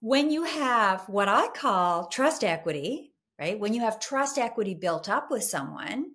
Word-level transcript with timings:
when 0.00 0.30
you 0.30 0.44
have 0.44 1.08
what 1.08 1.28
I 1.28 1.48
call 1.48 2.06
trust 2.06 2.44
equity, 2.44 3.12
right? 3.38 3.58
When 3.58 3.74
you 3.74 3.80
have 3.80 4.00
trust 4.00 4.38
equity 4.38 4.74
built 4.74 5.08
up 5.08 5.30
with 5.30 5.44
someone, 5.44 6.12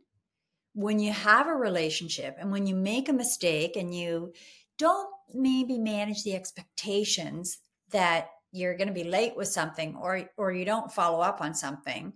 when 0.73 0.99
you 0.99 1.11
have 1.11 1.47
a 1.47 1.53
relationship 1.53 2.37
and 2.39 2.51
when 2.51 2.65
you 2.65 2.75
make 2.75 3.09
a 3.09 3.13
mistake 3.13 3.75
and 3.75 3.95
you 3.95 4.33
don't 4.77 5.09
maybe 5.33 5.77
manage 5.77 6.23
the 6.23 6.35
expectations 6.35 7.59
that 7.91 8.29
you're 8.51 8.75
going 8.77 8.87
to 8.87 8.93
be 8.93 9.03
late 9.03 9.35
with 9.35 9.47
something 9.47 9.95
or 9.95 10.29
or 10.37 10.51
you 10.51 10.65
don't 10.65 10.91
follow 10.91 11.19
up 11.19 11.41
on 11.41 11.53
something 11.53 12.13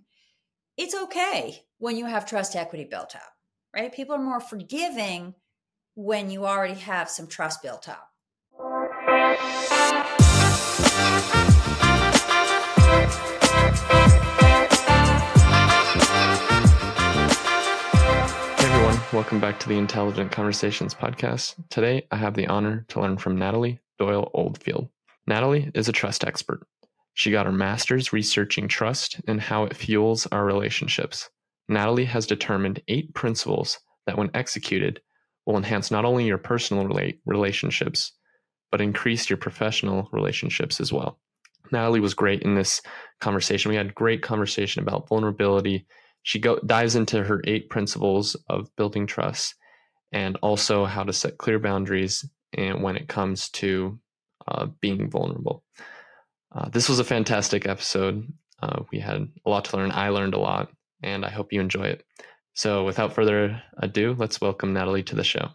it's 0.76 0.94
okay 0.94 1.62
when 1.78 1.96
you 1.96 2.04
have 2.06 2.26
trust 2.26 2.56
equity 2.56 2.84
built 2.84 3.14
up 3.14 3.32
right 3.74 3.94
people 3.94 4.14
are 4.14 4.22
more 4.22 4.40
forgiving 4.40 5.34
when 5.94 6.30
you 6.30 6.46
already 6.46 6.74
have 6.74 7.08
some 7.08 7.26
trust 7.26 7.62
built 7.62 7.88
up 7.88 8.08
Welcome 19.10 19.40
back 19.40 19.58
to 19.60 19.68
the 19.70 19.78
Intelligent 19.78 20.32
Conversations 20.32 20.92
podcast. 20.92 21.54
Today, 21.70 22.06
I 22.10 22.16
have 22.16 22.34
the 22.34 22.46
honor 22.46 22.84
to 22.88 23.00
learn 23.00 23.16
from 23.16 23.38
Natalie 23.38 23.80
Doyle 23.98 24.30
Oldfield. 24.34 24.90
Natalie 25.26 25.70
is 25.74 25.88
a 25.88 25.92
trust 25.92 26.24
expert. 26.24 26.66
She 27.14 27.30
got 27.30 27.46
her 27.46 27.52
master's 27.52 28.12
researching 28.12 28.68
trust 28.68 29.18
and 29.26 29.40
how 29.40 29.64
it 29.64 29.74
fuels 29.74 30.26
our 30.26 30.44
relationships. 30.44 31.30
Natalie 31.70 32.04
has 32.04 32.26
determined 32.26 32.82
eight 32.86 33.14
principles 33.14 33.78
that, 34.06 34.18
when 34.18 34.30
executed, 34.34 35.00
will 35.46 35.56
enhance 35.56 35.90
not 35.90 36.04
only 36.04 36.26
your 36.26 36.36
personal 36.36 36.86
relationships, 37.24 38.12
but 38.70 38.82
increase 38.82 39.30
your 39.30 39.38
professional 39.38 40.10
relationships 40.12 40.82
as 40.82 40.92
well. 40.92 41.18
Natalie 41.72 42.00
was 42.00 42.12
great 42.12 42.42
in 42.42 42.56
this 42.56 42.82
conversation. 43.22 43.70
We 43.70 43.76
had 43.76 43.86
a 43.86 43.92
great 43.92 44.20
conversation 44.20 44.82
about 44.82 45.08
vulnerability 45.08 45.86
she 46.22 46.38
go, 46.38 46.58
dives 46.60 46.96
into 46.96 47.24
her 47.24 47.40
eight 47.46 47.70
principles 47.70 48.36
of 48.48 48.74
building 48.76 49.06
trust 49.06 49.54
and 50.12 50.36
also 50.42 50.84
how 50.84 51.02
to 51.04 51.12
set 51.12 51.38
clear 51.38 51.58
boundaries 51.58 52.24
and 52.56 52.82
when 52.82 52.96
it 52.96 53.08
comes 53.08 53.48
to 53.50 53.98
uh, 54.46 54.66
being 54.80 55.10
vulnerable. 55.10 55.62
Uh, 56.52 56.68
this 56.70 56.88
was 56.88 56.98
a 56.98 57.04
fantastic 57.04 57.66
episode. 57.66 58.26
Uh, 58.62 58.82
we 58.90 58.98
had 58.98 59.28
a 59.44 59.50
lot 59.50 59.66
to 59.66 59.76
learn. 59.76 59.90
I 59.92 60.08
learned 60.08 60.34
a 60.34 60.38
lot, 60.38 60.70
and 61.02 61.24
I 61.24 61.30
hope 61.30 61.52
you 61.52 61.60
enjoy 61.60 61.84
it. 61.84 62.04
So, 62.54 62.84
without 62.84 63.12
further 63.12 63.62
ado, 63.76 64.16
let's 64.18 64.40
welcome 64.40 64.72
Natalie 64.72 65.02
to 65.04 65.14
the 65.14 65.24
show. 65.24 65.50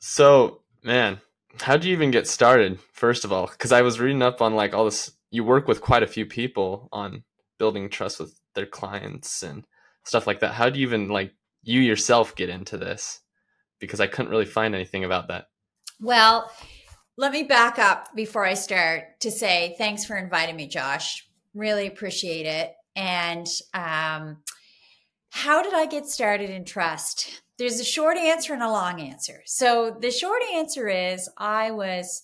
So, 0.00 0.62
man, 0.82 1.20
how 1.60 1.76
do 1.76 1.88
you 1.88 1.94
even 1.94 2.10
get 2.10 2.26
started? 2.26 2.78
First 2.92 3.24
of 3.24 3.32
all, 3.32 3.46
because 3.46 3.72
I 3.72 3.82
was 3.82 4.00
reading 4.00 4.22
up 4.22 4.42
on 4.42 4.54
like 4.54 4.74
all 4.74 4.84
this. 4.84 5.12
You 5.30 5.44
work 5.44 5.66
with 5.66 5.80
quite 5.80 6.02
a 6.02 6.08
few 6.08 6.26
people 6.26 6.90
on 6.92 7.24
building 7.58 7.88
trust 7.88 8.20
with 8.20 8.38
their 8.54 8.66
clients 8.66 9.42
and 9.42 9.64
stuff 10.04 10.26
like 10.26 10.40
that. 10.40 10.54
How 10.54 10.68
do 10.68 10.78
you 10.78 10.86
even 10.86 11.08
like 11.08 11.32
you 11.62 11.80
yourself 11.80 12.34
get 12.34 12.48
into 12.48 12.76
this? 12.76 13.20
Because 13.78 14.00
I 14.00 14.06
couldn't 14.06 14.30
really 14.30 14.44
find 14.44 14.74
anything 14.74 15.04
about 15.04 15.28
that. 15.28 15.46
Well, 16.00 16.50
let 17.16 17.32
me 17.32 17.42
back 17.42 17.78
up 17.78 18.14
before 18.14 18.44
I 18.44 18.54
start 18.54 19.20
to 19.20 19.30
say 19.30 19.74
thanks 19.78 20.04
for 20.04 20.16
inviting 20.16 20.56
me, 20.56 20.66
Josh. 20.66 21.28
Really 21.54 21.86
appreciate 21.86 22.46
it. 22.46 22.74
And 22.96 23.46
um, 23.74 24.38
how 25.30 25.62
did 25.62 25.74
I 25.74 25.86
get 25.86 26.06
started 26.06 26.50
in 26.50 26.64
trust? 26.64 27.42
There's 27.58 27.80
a 27.80 27.84
short 27.84 28.16
answer 28.16 28.54
and 28.54 28.62
a 28.62 28.70
long 28.70 29.00
answer. 29.00 29.42
So 29.46 29.96
the 30.00 30.10
short 30.10 30.42
answer 30.54 30.88
is 30.88 31.28
I 31.36 31.70
was 31.70 32.22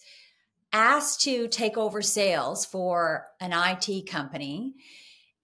asked 0.72 1.22
to 1.22 1.48
take 1.48 1.76
over 1.76 2.02
sales 2.02 2.64
for 2.64 3.26
an 3.40 3.52
IT 3.52 4.06
company 4.08 4.74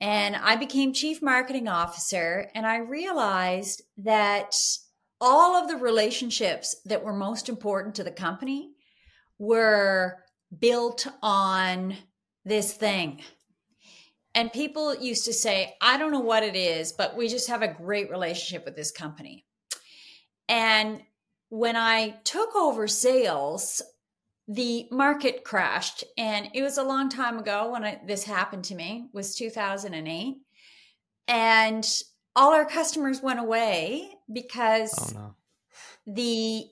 and 0.01 0.37
I 0.37 0.57
became 0.57 0.93
chief 0.93 1.23
marketing 1.23 1.69
officer, 1.69 2.51
and 2.55 2.67
I 2.67 2.79
realized 2.79 3.83
that 3.99 4.55
all 5.21 5.57
of 5.57 5.69
the 5.69 5.77
relationships 5.77 6.77
that 6.85 7.05
were 7.05 7.13
most 7.13 7.49
important 7.49 7.95
to 7.95 8.05
the 8.05 8.11
company 8.11 8.73
were 9.39 10.19
built 10.59 11.07
on 11.23 11.97
this 12.45 12.73
thing. 12.73 13.23
And 14.35 14.53
people 14.53 14.97
used 14.97 15.25
to 15.27 15.33
say, 15.33 15.77
I 15.81 15.97
don't 15.97 16.13
know 16.13 16.21
what 16.21 16.43
it 16.43 16.57
is, 16.57 16.93
but 16.93 17.17
we 17.17 17.29
just 17.29 17.49
have 17.49 17.63
a 17.63 17.73
great 17.73 18.11
relationship 18.11 18.65
with 18.65 18.77
this 18.77 18.91
company. 18.91 19.47
And 20.49 21.03
when 21.49 21.77
I 21.77 22.17
took 22.25 22.55
over 22.57 22.89
sales, 22.89 23.81
the 24.47 24.87
market 24.91 25.45
crashed 25.45 26.05
and 26.19 26.49
it 26.53 26.63
was 26.63 26.77
a 26.77 26.83
long 26.83 27.09
time 27.09 27.39
ago 27.39 27.73
when 27.73 27.85
I, 27.85 28.01
this 28.07 28.25
happened 28.25 28.65
to 28.65 28.75
me 28.75 29.09
was 29.13 29.35
2008 29.35 30.37
and 31.29 32.03
all 32.37 32.53
our 32.53 32.67
customers 32.67 33.23
went 33.23 33.41
away 33.41 34.11
because 34.31 35.15
oh, 35.17 35.19
no. 35.19 35.35
the 36.13 36.67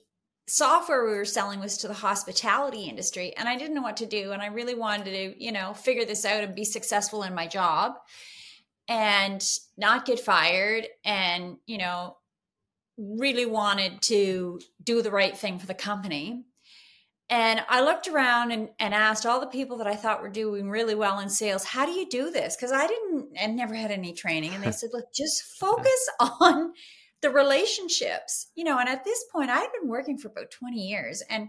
software 0.47 1.05
we 1.05 1.15
were 1.15 1.25
selling 1.25 1.59
was 1.59 1.77
to 1.77 1.87
the 1.87 1.93
hospitality 1.93 2.83
industry 2.83 3.33
and 3.37 3.49
i 3.49 3.57
didn't 3.57 3.73
know 3.73 3.81
what 3.81 3.97
to 3.97 4.05
do 4.05 4.33
and 4.33 4.41
i 4.41 4.47
really 4.47 4.75
wanted 4.75 5.05
to 5.05 5.43
you 5.43 5.51
know 5.51 5.73
figure 5.73 6.05
this 6.05 6.25
out 6.25 6.43
and 6.43 6.53
be 6.53 6.65
successful 6.65 7.23
in 7.23 7.33
my 7.33 7.47
job 7.47 7.93
and 8.87 9.41
not 9.77 10.05
get 10.05 10.19
fired 10.19 10.85
and 11.05 11.57
you 11.65 11.77
know 11.77 12.17
really 12.97 13.45
wanted 13.45 14.01
to 14.01 14.59
do 14.83 15.01
the 15.01 15.09
right 15.09 15.35
thing 15.35 15.57
for 15.57 15.65
the 15.65 15.73
company 15.73 16.43
and 17.33 17.65
I 17.67 17.81
looked 17.81 18.07
around 18.07 18.51
and, 18.51 18.69
and 18.77 18.93
asked 18.93 19.25
all 19.25 19.39
the 19.39 19.47
people 19.47 19.75
that 19.77 19.87
I 19.87 19.95
thought 19.95 20.21
were 20.21 20.29
doing 20.29 20.69
really 20.69 20.93
well 20.93 21.17
in 21.17 21.29
sales, 21.29 21.63
how 21.63 21.83
do 21.83 21.91
you 21.91 22.07
do 22.07 22.29
this? 22.29 22.55
Because 22.55 22.71
I 22.71 22.85
didn't 22.85 23.29
and 23.35 23.55
never 23.55 23.73
had 23.73 23.89
any 23.89 24.13
training. 24.13 24.53
And 24.53 24.63
they 24.63 24.71
said, 24.71 24.91
look, 24.93 25.11
just 25.11 25.41
focus 25.59 26.09
on 26.19 26.73
the 27.23 27.31
relationships. 27.31 28.51
You 28.53 28.65
know, 28.65 28.77
and 28.77 28.87
at 28.87 29.03
this 29.03 29.25
point, 29.31 29.49
I 29.49 29.55
had 29.55 29.71
been 29.71 29.89
working 29.89 30.19
for 30.19 30.27
about 30.27 30.51
20 30.51 30.77
years 30.77 31.23
and 31.27 31.47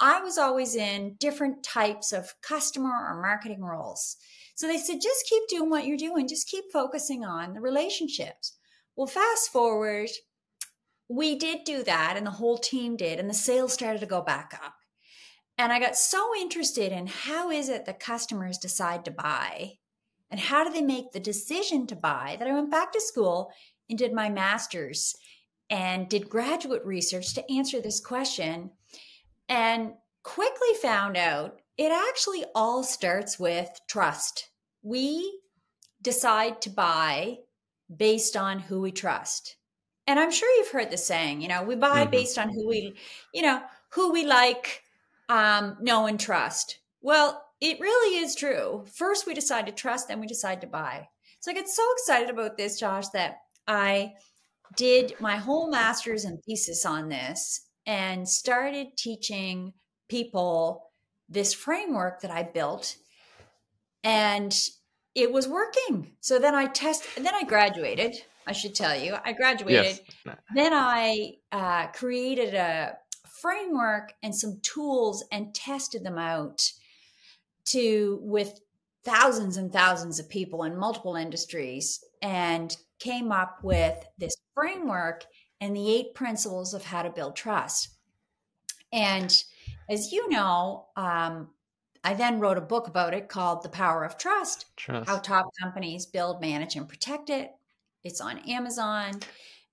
I 0.00 0.22
was 0.22 0.38
always 0.38 0.74
in 0.74 1.16
different 1.20 1.62
types 1.62 2.10
of 2.12 2.32
customer 2.40 2.88
or 2.88 3.20
marketing 3.20 3.62
roles. 3.62 4.16
So 4.54 4.66
they 4.66 4.78
said, 4.78 5.02
just 5.02 5.26
keep 5.28 5.46
doing 5.50 5.68
what 5.68 5.84
you're 5.84 5.98
doing, 5.98 6.26
just 6.26 6.48
keep 6.48 6.64
focusing 6.72 7.26
on 7.26 7.52
the 7.52 7.60
relationships. 7.60 8.56
Well, 8.96 9.06
fast 9.06 9.52
forward, 9.52 10.08
we 11.10 11.36
did 11.36 11.64
do 11.64 11.82
that, 11.82 12.14
and 12.16 12.26
the 12.26 12.30
whole 12.30 12.56
team 12.56 12.96
did, 12.96 13.18
and 13.18 13.28
the 13.28 13.34
sales 13.34 13.74
started 13.74 14.00
to 14.00 14.06
go 14.06 14.22
back 14.22 14.58
up. 14.64 14.74
And 15.58 15.72
I 15.72 15.80
got 15.80 15.96
so 15.96 16.34
interested 16.36 16.92
in 16.92 17.08
how 17.08 17.50
is 17.50 17.68
it 17.68 17.84
that 17.86 17.98
customers 17.98 18.58
decide 18.58 19.04
to 19.04 19.10
buy 19.10 19.72
and 20.30 20.38
how 20.38 20.62
do 20.62 20.72
they 20.72 20.82
make 20.82 21.10
the 21.10 21.20
decision 21.20 21.86
to 21.88 21.96
buy 21.96 22.36
that 22.38 22.46
I 22.46 22.52
went 22.52 22.70
back 22.70 22.92
to 22.92 23.00
school 23.00 23.50
and 23.88 23.98
did 23.98 24.12
my 24.12 24.30
master's 24.30 25.16
and 25.68 26.08
did 26.08 26.30
graduate 26.30 26.84
research 26.84 27.34
to 27.34 27.52
answer 27.52 27.80
this 27.80 28.00
question 28.00 28.70
and 29.48 29.92
quickly 30.22 30.74
found 30.80 31.16
out 31.16 31.60
it 31.76 31.92
actually 31.92 32.44
all 32.54 32.82
starts 32.82 33.38
with 33.38 33.68
trust. 33.88 34.50
We 34.82 35.40
decide 36.02 36.60
to 36.62 36.70
buy 36.70 37.38
based 37.94 38.36
on 38.36 38.58
who 38.58 38.80
we 38.80 38.92
trust. 38.92 39.56
And 40.06 40.18
I'm 40.18 40.30
sure 40.30 40.48
you've 40.56 40.70
heard 40.70 40.90
the 40.90 40.96
saying, 40.96 41.42
you 41.42 41.48
know, 41.48 41.62
we 41.62 41.76
buy 41.76 42.02
mm-hmm. 42.02 42.10
based 42.10 42.38
on 42.38 42.48
who 42.48 42.68
we, 42.68 42.94
you 43.34 43.42
know, 43.42 43.60
who 43.90 44.12
we 44.12 44.24
like, 44.24 44.82
um, 45.28 45.76
know 45.80 46.06
and 46.06 46.18
trust. 46.18 46.78
Well, 47.00 47.44
it 47.60 47.80
really 47.80 48.18
is 48.18 48.34
true. 48.34 48.84
First, 48.94 49.26
we 49.26 49.34
decide 49.34 49.66
to 49.66 49.72
trust, 49.72 50.08
then 50.08 50.20
we 50.20 50.26
decide 50.26 50.60
to 50.60 50.66
buy. 50.66 51.08
So 51.40 51.50
I 51.50 51.54
get 51.54 51.68
so 51.68 51.82
excited 51.92 52.30
about 52.30 52.56
this, 52.56 52.78
Josh, 52.78 53.08
that 53.08 53.38
I 53.66 54.14
did 54.76 55.14
my 55.20 55.36
whole 55.36 55.70
master's 55.70 56.24
and 56.24 56.42
thesis 56.44 56.84
on 56.84 57.08
this 57.08 57.66
and 57.86 58.28
started 58.28 58.88
teaching 58.96 59.72
people 60.08 60.90
this 61.28 61.54
framework 61.54 62.20
that 62.20 62.30
I 62.30 62.42
built. 62.42 62.96
And 64.04 64.54
it 65.14 65.32
was 65.32 65.48
working. 65.48 66.12
So 66.20 66.38
then 66.38 66.54
I 66.54 66.66
test, 66.66 67.04
then 67.16 67.34
I 67.34 67.44
graduated. 67.44 68.16
I 68.46 68.52
should 68.52 68.74
tell 68.74 68.98
you, 68.98 69.16
I 69.24 69.32
graduated. 69.32 70.00
Yes. 70.24 70.36
Then 70.54 70.72
I 70.72 71.34
uh, 71.52 71.88
created 71.88 72.54
a 72.54 72.96
framework 73.40 74.12
and 74.22 74.34
some 74.34 74.60
tools 74.62 75.24
and 75.30 75.54
tested 75.54 76.04
them 76.04 76.18
out 76.18 76.70
to 77.66 78.18
with 78.22 78.60
thousands 79.04 79.56
and 79.56 79.72
thousands 79.72 80.18
of 80.18 80.28
people 80.28 80.64
in 80.64 80.76
multiple 80.76 81.16
industries 81.16 82.04
and 82.22 82.76
came 82.98 83.30
up 83.32 83.62
with 83.62 84.04
this 84.18 84.36
framework 84.54 85.24
and 85.60 85.74
the 85.74 85.90
eight 85.90 86.14
principles 86.14 86.74
of 86.74 86.84
how 86.84 87.02
to 87.02 87.10
build 87.10 87.36
trust. 87.36 87.88
And 88.92 89.30
as 89.88 90.12
you 90.12 90.28
know, 90.28 90.86
um, 90.96 91.48
I 92.04 92.14
then 92.14 92.40
wrote 92.40 92.58
a 92.58 92.62
book 92.62 92.86
about 92.86 93.14
it 93.14 93.28
called 93.28 93.62
The 93.62 93.68
Power 93.68 94.04
of 94.04 94.18
Trust, 94.18 94.66
Trust, 94.76 95.08
How 95.08 95.18
Top 95.18 95.50
Companies 95.60 96.06
Build, 96.06 96.40
Manage, 96.40 96.76
and 96.76 96.88
Protect 96.88 97.30
It. 97.30 97.50
It's 98.04 98.20
on 98.20 98.38
Amazon. 98.48 99.20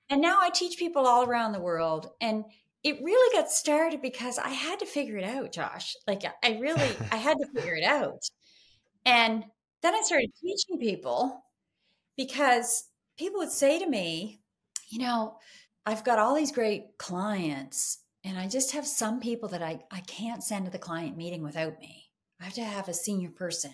And 0.09 0.21
now 0.21 0.39
I 0.41 0.49
teach 0.49 0.77
people 0.77 1.05
all 1.05 1.23
around 1.23 1.51
the 1.51 1.59
world. 1.59 2.11
And 2.19 2.45
it 2.85 3.01
really 3.01 3.35
got 3.35 3.49
started 3.49 3.99
because 3.99 4.37
I 4.37 4.49
had 4.49 4.77
to 4.79 4.85
figure 4.85 5.17
it 5.17 5.23
out, 5.23 5.51
Josh. 5.51 5.95
Like 6.07 6.21
I 6.43 6.59
really 6.59 6.95
I 7.11 7.17
had 7.17 7.37
to 7.39 7.47
figure 7.47 7.75
it 7.75 7.83
out. 7.83 8.21
And 9.05 9.43
then 9.81 9.95
I 9.95 10.01
started 10.03 10.29
teaching 10.39 10.77
people 10.79 11.43
because 12.15 12.85
people 13.17 13.39
would 13.39 13.51
say 13.51 13.79
to 13.79 13.89
me, 13.89 14.39
you 14.89 14.99
know, 14.99 15.37
I've 15.85 16.03
got 16.03 16.19
all 16.19 16.35
these 16.35 16.51
great 16.51 16.97
clients 16.99 17.99
and 18.23 18.37
I 18.37 18.47
just 18.47 18.71
have 18.73 18.87
some 18.87 19.19
people 19.19 19.49
that 19.49 19.63
I, 19.63 19.79
I 19.91 20.01
can't 20.01 20.43
send 20.43 20.65
to 20.65 20.71
the 20.71 20.79
client 20.79 21.17
meeting 21.17 21.43
without 21.43 21.79
me. 21.79 22.05
I 22.39 22.45
have 22.45 22.53
to 22.53 22.63
have 22.63 22.87
a 22.87 22.93
senior 22.93 23.31
person. 23.31 23.73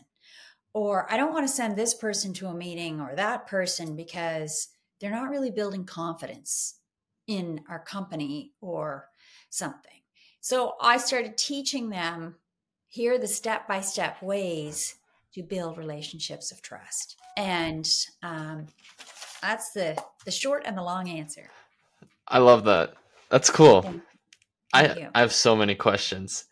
Or 0.74 1.12
I 1.12 1.18
don't 1.18 1.34
want 1.34 1.46
to 1.48 1.54
send 1.54 1.76
this 1.76 1.94
person 1.94 2.34
to 2.36 2.48
a 2.48 2.54
meeting 2.54 3.02
or 3.02 3.14
that 3.16 3.48
person 3.48 3.98
because 3.98 4.70
they're 5.00 5.12
not 5.12 5.30
really 5.30 5.52
building 5.52 5.84
confidence 5.84 6.81
in 7.32 7.62
our 7.70 7.80
company 7.80 8.52
or 8.60 9.08
something. 9.50 10.02
So 10.42 10.76
I 10.82 10.98
started 10.98 11.38
teaching 11.38 11.90
them 11.90 12.36
here 12.88 13.14
are 13.14 13.18
the 13.18 13.28
step 13.28 13.70
by 13.70 13.80
step 13.80 14.22
ways 14.22 14.96
to 15.34 15.42
build 15.42 15.78
relationships 15.78 16.52
of 16.52 16.62
trust. 16.62 17.16
And 17.38 17.88
um, 18.22 18.68
that's 19.42 19.72
the 19.72 19.98
the 20.26 20.32
short 20.32 20.64
and 20.66 20.78
the 20.78 20.84
long 20.84 21.10
answer. 21.10 21.50
I 22.28 22.40
love 22.40 22.66
that. 22.66 22.96
That's 23.30 23.50
cool. 23.50 23.82
Thank 23.84 24.04
I 24.74 25.08
I 25.16 25.22
have 25.22 25.32
so 25.32 25.56
many 25.56 25.76
questions. 25.76 26.46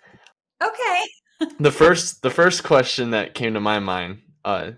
Okay. 0.63 1.49
the 1.59 1.71
first 1.71 2.21
the 2.21 2.29
first 2.29 2.63
question 2.63 3.11
that 3.11 3.33
came 3.33 3.53
to 3.53 3.59
my 3.59 3.79
mind 3.79 4.19
uh 4.45 4.71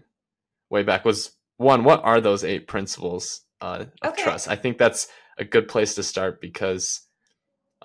way 0.72 0.82
back 0.82 1.06
was 1.06 1.32
one 1.58 1.84
what 1.84 2.04
are 2.04 2.22
those 2.22 2.44
eight 2.44 2.68
principles 2.68 3.42
uh, 3.62 3.86
of 4.02 4.14
Okay. 4.14 4.24
trust? 4.24 4.48
I 4.48 4.56
think 4.56 4.80
that's 4.80 5.08
a 5.38 5.44
good 5.46 5.68
place 5.68 5.96
to 5.96 6.04
start 6.04 6.42
because 6.42 7.02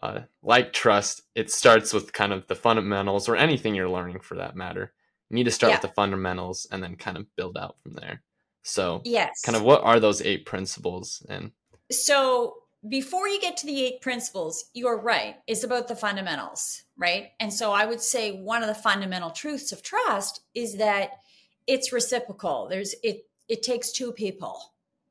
uh 0.03 0.21
like 0.43 0.73
trust 0.73 1.23
it 1.35 1.51
starts 1.51 1.93
with 1.93 2.13
kind 2.13 2.33
of 2.33 2.47
the 2.49 2.55
fundamentals 2.55 3.29
or 3.29 3.37
anything 3.37 3.75
you're 3.75 3.89
learning 3.89 4.21
for 4.21 4.37
that 4.37 4.57
matter. 4.57 4.93
You 5.31 5.35
need 5.37 5.45
to 5.45 5.51
start 5.51 5.71
Yeah. 5.71 5.77
with 5.77 5.83
the 5.83 5.95
fundamentals 5.95 6.67
and 6.71 6.83
then 6.83 6.97
kind 6.97 7.17
of 7.17 7.27
build 7.37 7.57
out 7.57 7.77
from 7.83 7.93
there. 7.95 8.23
So 8.63 9.03
Yes. 9.05 9.41
kind 9.45 9.57
of 9.57 9.63
what 9.63 9.83
are 9.83 10.01
those 10.01 10.21
eight 10.23 10.45
principles 10.47 11.25
and 11.29 11.53
so 11.91 12.57
before 12.89 13.27
you 13.29 13.41
get 13.41 13.57
to 13.59 13.67
the 13.67 13.85
eight 13.85 14.01
principles, 14.01 14.67
you're 14.73 15.01
right. 15.01 15.37
It's 15.47 15.65
about 15.65 15.89
the 15.89 15.97
fundamentals, 15.97 16.83
right? 16.97 17.31
And 17.41 17.53
so 17.53 17.73
I 17.73 17.85
would 17.87 18.01
say 18.01 18.33
one 18.33 18.63
of 18.63 18.69
the 18.69 18.75
fundamental 18.75 19.31
truths 19.31 19.73
of 19.73 19.83
trust 19.83 20.41
is 20.55 20.77
that 20.77 21.11
it's 21.67 21.93
reciprocal. 21.93 22.69
There's 22.69 22.95
it 23.03 23.29
it 23.49 23.63
takes 23.63 23.93
two 23.93 24.13
people. 24.13 24.61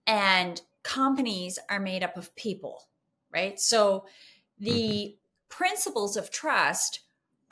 And 0.08 0.62
companies 0.86 1.58
are 1.68 1.80
made 1.80 2.04
up 2.04 2.16
of 2.16 2.34
people, 2.36 2.84
right? 3.34 3.60
So 3.60 4.06
the 4.60 4.72
mm-hmm. 4.72 5.16
principles 5.50 6.16
of 6.16 6.30
trust 6.30 7.02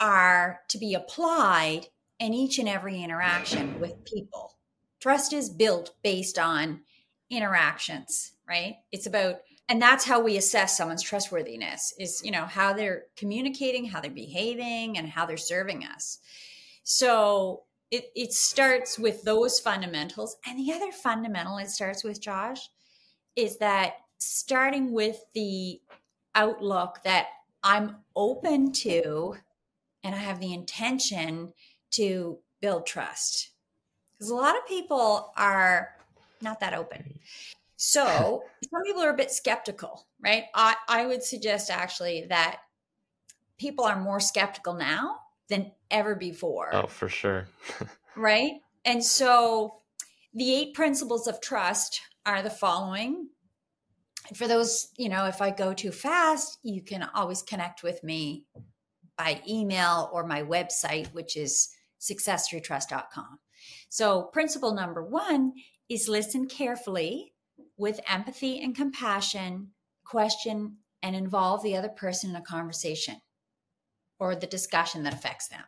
are 0.00 0.60
to 0.68 0.78
be 0.78 0.94
applied 0.94 1.88
in 2.20 2.32
each 2.32 2.58
and 2.58 2.68
every 2.68 3.02
interaction 3.02 3.80
with 3.80 4.04
people. 4.04 4.56
Trust 5.00 5.32
is 5.32 5.50
built 5.50 5.94
based 6.02 6.38
on 6.38 6.80
interactions, 7.28 8.32
right? 8.48 8.76
It's 8.92 9.06
about 9.06 9.40
and 9.68 9.80
that's 9.82 10.04
how 10.04 10.20
we 10.20 10.36
assess 10.36 10.76
someone's 10.76 11.02
trustworthiness 11.02 11.94
is, 11.98 12.22
you 12.22 12.30
know, 12.30 12.44
how 12.44 12.74
they're 12.74 13.04
communicating, 13.16 13.86
how 13.86 14.00
they're 14.00 14.10
behaving 14.10 14.98
and 14.98 15.08
how 15.08 15.24
they're 15.24 15.38
serving 15.38 15.84
us. 15.84 16.18
So 16.84 17.64
it 17.90 18.04
it 18.14 18.32
starts 18.32 18.98
with 18.98 19.24
those 19.24 19.58
fundamentals 19.58 20.36
and 20.46 20.58
the 20.58 20.72
other 20.72 20.92
fundamental 20.92 21.58
it 21.58 21.70
starts 21.70 22.04
with 22.04 22.20
Josh 22.20 22.68
is 23.36 23.58
that 23.58 23.94
starting 24.18 24.92
with 24.92 25.24
the 25.34 25.80
outlook 26.34 27.00
that 27.04 27.26
I'm 27.62 27.96
open 28.14 28.72
to 28.72 29.36
and 30.02 30.14
I 30.14 30.18
have 30.18 30.40
the 30.40 30.52
intention 30.52 31.52
to 31.92 32.38
build 32.60 32.86
trust. 32.86 33.50
Because 34.12 34.30
a 34.30 34.34
lot 34.34 34.56
of 34.56 34.66
people 34.66 35.32
are 35.36 35.90
not 36.40 36.60
that 36.60 36.74
open. 36.74 37.18
So 37.76 38.44
some 38.70 38.82
people 38.84 39.02
are 39.02 39.10
a 39.10 39.16
bit 39.16 39.30
skeptical, 39.30 40.06
right? 40.20 40.44
I, 40.54 40.76
I 40.88 41.06
would 41.06 41.22
suggest 41.22 41.70
actually 41.70 42.26
that 42.28 42.60
people 43.58 43.84
are 43.84 44.00
more 44.00 44.20
skeptical 44.20 44.74
now 44.74 45.16
than 45.48 45.72
ever 45.90 46.14
before 46.14 46.70
oh 46.74 46.86
for 46.86 47.08
sure. 47.08 47.46
right? 48.16 48.54
And 48.84 49.04
so 49.04 49.76
the 50.32 50.54
eight 50.54 50.74
principles 50.74 51.26
of 51.26 51.40
trust 51.40 52.00
are 52.26 52.42
the 52.42 52.50
following. 52.50 53.28
For 54.34 54.48
those, 54.48 54.88
you 54.96 55.08
know, 55.08 55.26
if 55.26 55.42
I 55.42 55.50
go 55.50 55.74
too 55.74 55.92
fast, 55.92 56.58
you 56.62 56.82
can 56.82 57.08
always 57.14 57.42
connect 57.42 57.82
with 57.82 58.02
me 58.02 58.46
by 59.16 59.42
email 59.48 60.10
or 60.12 60.26
my 60.26 60.42
website, 60.42 61.12
which 61.12 61.36
is 61.36 61.68
successthroughtrust.com. 62.00 63.38
So, 63.88 64.24
principle 64.24 64.74
number 64.74 65.02
one 65.02 65.52
is 65.88 66.08
listen 66.08 66.46
carefully 66.46 67.34
with 67.76 68.00
empathy 68.08 68.60
and 68.60 68.74
compassion, 68.74 69.70
question 70.04 70.78
and 71.02 71.14
involve 71.14 71.62
the 71.62 71.76
other 71.76 71.88
person 71.88 72.30
in 72.30 72.36
a 72.36 72.42
conversation 72.42 73.16
or 74.18 74.34
the 74.34 74.46
discussion 74.46 75.02
that 75.02 75.12
affects 75.14 75.48
them 75.48 75.64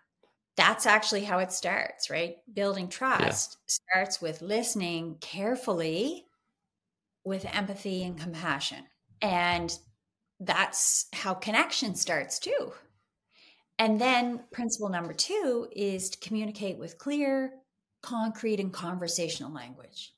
that's 0.57 0.87
actually 0.87 1.23
how 1.25 1.39
it 1.39 1.53
starts, 1.53 2.11
right? 2.11 2.37
Building 2.53 2.89
trust 2.89 3.59
starts 3.67 4.21
with 4.23 4.41
listening 4.41 5.17
carefully 5.21 6.25
with 7.27 7.45
empathy 7.53 8.05
and 8.05 8.19
compassion. 8.19 8.85
And 9.21 9.77
that's 10.41 11.07
how 11.13 11.35
connection 11.35 11.95
starts 11.95 12.39
too. 12.39 12.73
And 13.79 14.01
then 14.01 14.45
principle 14.53 14.89
number 14.89 15.13
two 15.13 15.69
is 15.75 16.09
to 16.11 16.19
communicate 16.27 16.79
with 16.79 16.99
clear, 16.99 17.53
concrete, 18.03 18.61
and 18.61 18.73
conversational 18.73 19.53
language. 19.53 20.13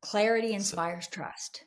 Clarity 0.00 0.54
inspires 0.54 1.06
trust. 1.06 1.64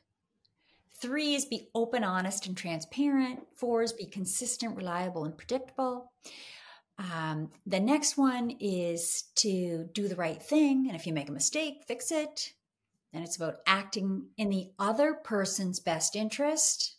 Three 1.01 1.35
is 1.35 1.45
be 1.45 1.69
open, 1.73 2.03
honest, 2.03 2.47
and 2.47 2.57
transparent. 2.57 3.39
Four 3.55 3.83
is 3.83 3.93
be 3.93 4.05
consistent, 4.05 4.75
reliable, 4.75 5.25
and 5.25 5.37
predictable. 5.37 6.11
Um, 6.97 7.49
the 7.65 7.79
next 7.79 8.17
one 8.17 8.51
is 8.59 9.23
to 9.37 9.89
do 9.93 10.07
the 10.07 10.15
right 10.15 10.41
thing. 10.41 10.85
And 10.87 10.95
if 10.95 11.07
you 11.07 11.13
make 11.13 11.29
a 11.29 11.33
mistake, 11.33 11.83
fix 11.87 12.11
it. 12.11 12.53
And 13.13 13.23
it's 13.23 13.35
about 13.35 13.57
acting 13.67 14.27
in 14.37 14.49
the 14.49 14.71
other 14.79 15.13
person's 15.13 15.79
best 15.79 16.15
interest, 16.15 16.95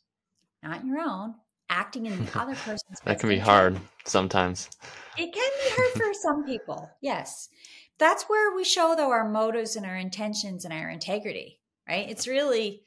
not 0.63 0.85
your 0.85 0.99
own, 0.99 1.35
acting 1.71 2.07
in 2.07 2.25
the 2.25 2.39
other 2.39 2.55
person's 2.55 3.01
That 3.05 3.19
can 3.19 3.29
be 3.29 3.37
interest. 3.37 3.51
hard 3.51 3.81
sometimes. 4.05 4.69
It 5.17 5.33
can 5.33 5.51
be 5.65 5.71
hard 5.71 5.93
for 6.03 6.15
some 6.21 6.45
people. 6.47 6.91
Yes. 7.01 7.49
That's 7.99 8.25
where 8.25 8.55
we 8.55 8.65
show, 8.65 8.95
though, 8.97 9.11
our 9.11 9.29
motives 9.29 9.77
and 9.77 9.87
our 9.87 9.97
intentions 9.97 10.65
and 10.65 10.73
our 10.75 10.91
integrity, 10.91 11.61
right? 11.89 12.09
It's 12.11 12.27
really 12.27 12.85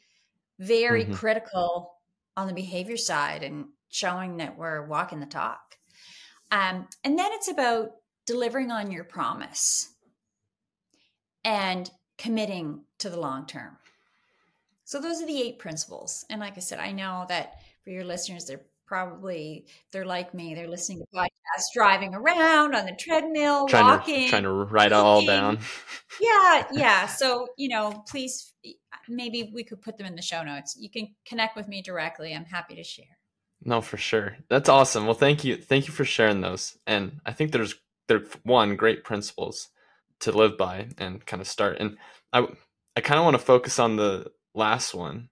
very 0.60 1.05
Mhm. 1.05 1.15
critical 1.15 1.94
on 2.38 2.48
the 2.48 2.53
behavior 2.53 2.98
side 2.98 3.44
and 3.44 3.65
showing 3.89 4.38
that 4.38 4.58
we're 4.58 4.86
walking 4.88 5.20
the 5.20 5.25
talk. 5.25 5.77
Um, 6.51 6.88
and 7.03 7.17
then 7.17 7.32
it's 7.34 7.48
about 7.48 7.91
delivering 8.25 8.72
on 8.72 8.91
your 8.91 9.03
promise 9.03 9.94
and 11.44 11.89
committing 12.17 12.81
to 13.00 13.10
the 13.10 13.19
long 13.19 13.45
term. 13.45 13.77
So 14.84 15.00
those 15.01 15.22
are 15.22 15.25
the 15.25 15.41
eight 15.41 15.60
principles. 15.60 16.25
And 16.29 16.39
like 16.39 16.57
I 16.57 16.62
said, 16.62 16.79
I 16.79 16.91
know 16.91 17.25
that 17.29 17.55
for 17.84 17.89
your 17.89 18.03
listeners, 18.03 18.45
they're 18.45 18.62
probably 18.86 19.65
they're 19.91 20.05
like 20.05 20.34
me. 20.34 20.53
They're 20.53 20.67
listening 20.67 21.00
to 21.00 21.05
podcasts, 21.13 21.74
driving 21.74 22.13
around 22.13 22.75
on 22.75 22.86
the 22.86 22.93
treadmill, 22.93 23.67
Trying 23.67 23.86
walking. 23.86 24.25
to 24.25 24.29
trying 24.29 24.43
to 24.43 24.51
write 24.51 24.88
it 24.88 24.93
all 24.93 25.25
down. 25.25 25.57
yeah, 26.22 26.65
yeah. 26.72 27.07
So 27.07 27.48
you 27.57 27.69
know, 27.69 28.03
please, 28.07 28.53
maybe 29.10 29.50
we 29.53 29.63
could 29.63 29.81
put 29.81 29.98
them 29.98 30.05
in 30.05 30.15
the 30.15 30.22
show 30.22 30.43
notes. 30.43 30.75
You 30.79 30.89
can 30.89 31.15
connect 31.25 31.55
with 31.55 31.67
me 31.67 31.81
directly. 31.81 32.34
I'm 32.36 32.45
happy 32.45 32.75
to 32.75 32.84
share. 32.84 33.05
No, 33.63 33.81
for 33.81 33.98
sure. 33.98 34.38
That's 34.50 34.69
awesome. 34.69 35.05
Well, 35.05 35.15
thank 35.15 35.43
you. 35.43 35.55
Thank 35.57 35.88
you 35.88 35.93
for 35.93 36.05
sharing 36.05 36.41
those. 36.41 36.77
And 36.86 37.19
I 37.25 37.31
think 37.34 37.51
there's 37.51 37.74
there 38.07 38.22
one 38.43 38.75
great 38.75 39.03
principles 39.03 39.69
to 40.22 40.31
live 40.31 40.57
by 40.57 40.88
and 40.98 41.25
kind 41.25 41.41
of 41.41 41.48
start. 41.48 41.77
And 41.79 41.98
I 42.34 42.48
I 42.95 43.01
kind 43.01 43.19
of 43.19 43.25
want 43.25 43.36
to 43.36 43.45
focus 43.45 43.79
on 43.79 43.95
the 43.98 44.31
last 44.53 44.93
one 44.93 45.29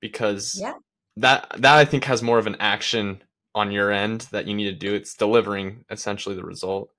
because 0.00 0.58
Yeah. 0.60 0.74
that 1.16 1.48
that 1.58 1.78
I 1.78 1.84
think 1.84 2.04
has 2.04 2.22
more 2.22 2.38
of 2.38 2.46
an 2.46 2.56
action 2.60 3.22
on 3.54 3.70
your 3.70 3.90
end 3.90 4.22
that 4.32 4.46
you 4.46 4.54
need 4.54 4.64
to 4.64 4.72
do. 4.72 4.94
It's 4.94 5.14
delivering 5.14 5.84
essentially 5.90 6.34
the 6.34 6.44
result. 6.44 6.90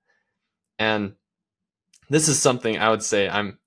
And 0.78 1.14
this 2.10 2.28
is 2.28 2.40
something 2.40 2.78
I 2.78 2.90
would 2.90 3.02
say 3.02 3.28
I'm 3.28 3.58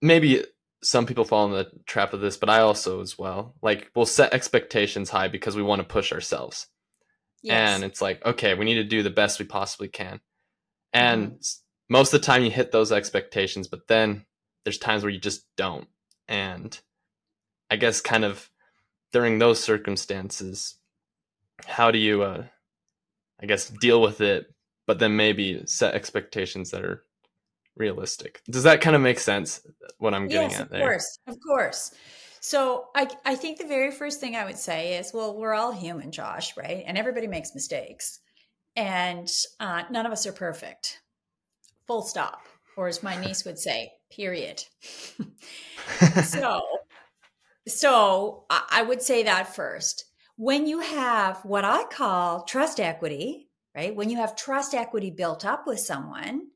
maybe 0.00 0.44
some 0.82 1.06
people 1.06 1.24
fall 1.24 1.46
in 1.46 1.52
the 1.52 1.70
trap 1.86 2.12
of 2.12 2.20
this, 2.20 2.36
but 2.36 2.50
I 2.50 2.58
also 2.60 3.00
as 3.00 3.18
well. 3.18 3.54
Like 3.62 3.90
we'll 3.94 4.06
set 4.06 4.34
expectations 4.34 5.10
high 5.10 5.28
because 5.28 5.56
we 5.56 5.62
want 5.62 5.80
to 5.80 5.86
push 5.86 6.12
ourselves. 6.12 6.66
Yes. 7.42 7.74
And 7.74 7.84
it's 7.84 8.00
like, 8.00 8.24
okay, 8.24 8.54
we 8.54 8.64
need 8.64 8.74
to 8.74 8.84
do 8.84 9.02
the 9.02 9.10
best 9.10 9.38
we 9.38 9.46
possibly 9.46 9.88
can. 9.88 10.20
And 10.92 11.26
mm-hmm. 11.28 11.38
s 11.38 11.62
most 11.92 12.14
of 12.14 12.20
the 12.20 12.26
time 12.26 12.42
you 12.42 12.50
hit 12.50 12.72
those 12.72 12.90
expectations, 12.90 13.68
but 13.68 13.86
then 13.86 14.24
there's 14.64 14.78
times 14.78 15.02
where 15.02 15.12
you 15.12 15.20
just 15.20 15.44
don't. 15.56 15.86
And 16.26 16.80
I 17.70 17.76
guess 17.76 18.00
kind 18.00 18.24
of 18.24 18.48
during 19.12 19.38
those 19.38 19.62
circumstances, 19.62 20.76
how 21.66 21.90
do 21.90 21.98
you 21.98 22.22
uh 22.22 22.44
I 23.42 23.46
guess 23.46 23.68
deal 23.68 24.00
with 24.00 24.20
it, 24.20 24.46
but 24.86 25.00
then 25.00 25.16
maybe 25.16 25.62
set 25.66 25.94
expectations 25.94 26.70
that 26.70 26.82
are 26.82 27.04
realistic. 27.76 28.40
Does 28.48 28.62
that 28.62 28.80
kind 28.80 28.96
of 28.96 29.02
make 29.02 29.18
sense? 29.18 29.60
What 29.98 30.14
I'm 30.14 30.28
getting 30.28 30.50
yes, 30.50 30.60
at 30.60 30.70
there. 30.70 30.80
Of 30.80 30.88
course, 30.88 31.18
of 31.26 31.36
course. 31.46 31.94
So 32.40 32.86
I, 32.94 33.08
I 33.24 33.34
think 33.34 33.58
the 33.58 33.66
very 33.66 33.90
first 33.90 34.18
thing 34.20 34.34
I 34.34 34.44
would 34.44 34.58
say 34.58 34.96
is, 34.96 35.12
well, 35.12 35.36
we're 35.36 35.54
all 35.54 35.72
human, 35.72 36.10
Josh, 36.10 36.56
right? 36.56 36.82
And 36.86 36.96
everybody 36.96 37.26
makes 37.26 37.54
mistakes, 37.54 38.20
and 38.74 39.28
uh, 39.60 39.82
none 39.90 40.06
of 40.06 40.12
us 40.12 40.26
are 40.26 40.32
perfect. 40.32 41.01
Full 41.86 42.02
stop, 42.02 42.42
or 42.76 42.88
as 42.88 43.02
my 43.02 43.20
niece 43.20 43.44
would 43.44 43.58
say, 43.58 43.92
period. 44.10 44.62
so, 46.24 46.62
so 47.66 48.44
I 48.50 48.82
would 48.82 49.02
say 49.02 49.24
that 49.24 49.54
first. 49.54 50.06
When 50.36 50.66
you 50.66 50.80
have 50.80 51.44
what 51.44 51.64
I 51.64 51.84
call 51.84 52.44
trust 52.44 52.80
equity, 52.80 53.48
right? 53.74 53.94
When 53.94 54.10
you 54.10 54.16
have 54.16 54.36
trust 54.36 54.74
equity 54.74 55.10
built 55.10 55.44
up 55.44 55.66
with 55.66 55.80
someone, 55.80 56.48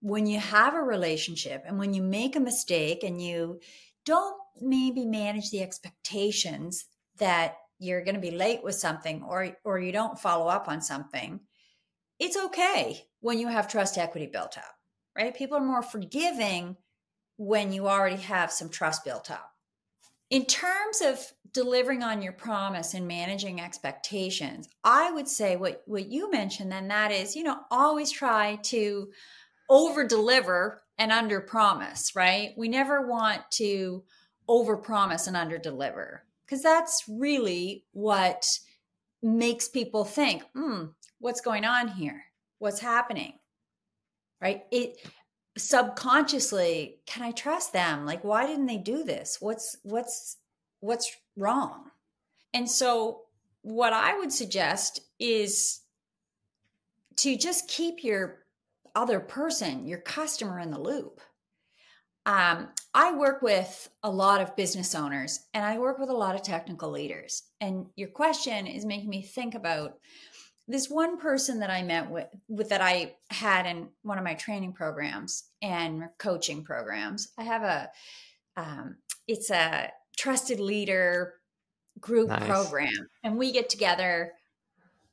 when 0.00 0.26
you 0.26 0.38
have 0.38 0.74
a 0.74 0.80
relationship 0.80 1.64
and 1.66 1.78
when 1.78 1.94
you 1.94 2.02
make 2.02 2.36
a 2.36 2.40
mistake 2.40 3.02
and 3.02 3.20
you 3.20 3.60
don't 4.04 4.36
maybe 4.60 5.04
manage 5.04 5.50
the 5.50 5.62
expectations 5.62 6.86
that 7.18 7.56
you're 7.78 8.04
going 8.04 8.14
to 8.14 8.20
be 8.20 8.30
late 8.30 8.62
with 8.62 8.74
something 8.74 9.22
or 9.22 9.56
or 9.64 9.78
you 9.78 9.92
don't 9.92 10.18
follow 10.18 10.48
up 10.48 10.68
on 10.68 10.80
something 10.80 11.40
it's 12.18 12.36
okay 12.36 13.06
when 13.20 13.38
you 13.38 13.48
have 13.48 13.68
trust 13.68 13.98
equity 13.98 14.26
built 14.26 14.56
up 14.58 14.74
right 15.16 15.36
people 15.36 15.56
are 15.56 15.64
more 15.64 15.82
forgiving 15.82 16.76
when 17.36 17.72
you 17.72 17.88
already 17.88 18.16
have 18.16 18.50
some 18.50 18.68
trust 18.68 19.04
built 19.04 19.30
up 19.30 19.52
in 20.30 20.44
terms 20.44 21.00
of 21.00 21.18
delivering 21.52 22.02
on 22.02 22.20
your 22.20 22.32
promise 22.32 22.94
and 22.94 23.08
managing 23.08 23.60
expectations 23.60 24.68
i 24.84 25.10
would 25.10 25.28
say 25.28 25.56
what 25.56 25.82
what 25.86 26.06
you 26.06 26.30
mentioned 26.30 26.70
then 26.70 26.88
that 26.88 27.10
is 27.10 27.34
you 27.34 27.42
know 27.42 27.58
always 27.70 28.10
try 28.10 28.56
to 28.62 29.08
over 29.68 30.06
deliver 30.06 30.82
and 30.98 31.12
under 31.12 31.40
promise, 31.40 32.14
right? 32.14 32.50
We 32.56 32.68
never 32.68 33.06
want 33.06 33.42
to 33.52 34.04
over 34.48 34.76
promise 34.76 35.26
and 35.26 35.36
under 35.36 35.58
deliver 35.58 36.24
because 36.44 36.62
that's 36.62 37.04
really 37.08 37.84
what 37.92 38.44
makes 39.22 39.68
people 39.68 40.04
think, 40.04 40.44
hmm, 40.54 40.86
what's 41.18 41.40
going 41.40 41.64
on 41.64 41.88
here? 41.88 42.24
What's 42.58 42.80
happening? 42.80 43.34
Right? 44.40 44.64
It 44.70 44.98
subconsciously, 45.56 47.00
can 47.06 47.22
I 47.22 47.32
trust 47.32 47.72
them? 47.72 48.06
Like, 48.06 48.22
why 48.22 48.46
didn't 48.46 48.66
they 48.66 48.78
do 48.78 49.04
this? 49.04 49.38
What's, 49.40 49.76
what's, 49.82 50.36
what's 50.80 51.16
wrong? 51.36 51.90
And 52.54 52.70
so, 52.70 53.22
what 53.62 53.92
I 53.92 54.16
would 54.16 54.32
suggest 54.32 55.00
is 55.18 55.80
to 57.16 57.36
just 57.36 57.68
keep 57.68 58.04
your 58.04 58.38
other 58.94 59.20
person, 59.20 59.86
your 59.86 59.98
customer 59.98 60.58
in 60.60 60.70
the 60.70 60.80
loop. 60.80 61.20
Um, 62.28 62.68
I 62.92 63.16
work 63.16 63.40
with 63.40 63.88
a 64.02 64.10
lot 64.10 64.42
of 64.42 64.54
business 64.54 64.94
owners 64.94 65.40
and 65.54 65.64
I 65.64 65.78
work 65.78 65.98
with 65.98 66.10
a 66.10 66.14
lot 66.14 66.34
of 66.34 66.42
technical 66.42 66.90
leaders. 66.90 67.42
And 67.60 67.86
your 67.96 68.10
question 68.10 68.66
is 68.66 68.84
making 68.84 69.08
me 69.08 69.22
think 69.22 69.54
about 69.54 69.94
this 70.68 70.90
one 70.90 71.18
person 71.18 71.60
that 71.60 71.70
I 71.70 71.82
met 71.82 72.10
with, 72.10 72.26
with 72.46 72.68
that 72.68 72.82
I 72.82 73.16
had 73.30 73.64
in 73.64 73.88
one 74.02 74.18
of 74.18 74.24
my 74.24 74.34
training 74.34 74.74
programs 74.74 75.44
and 75.62 76.04
coaching 76.18 76.62
programs. 76.62 77.28
I 77.38 77.44
have 77.44 77.62
a, 77.62 77.90
um, 78.58 78.96
it's 79.26 79.50
a 79.50 79.90
trusted 80.18 80.60
leader 80.60 81.34
group 81.98 82.28
nice. 82.28 82.46
program, 82.46 83.08
and 83.24 83.38
we 83.38 83.52
get 83.52 83.70
together 83.70 84.32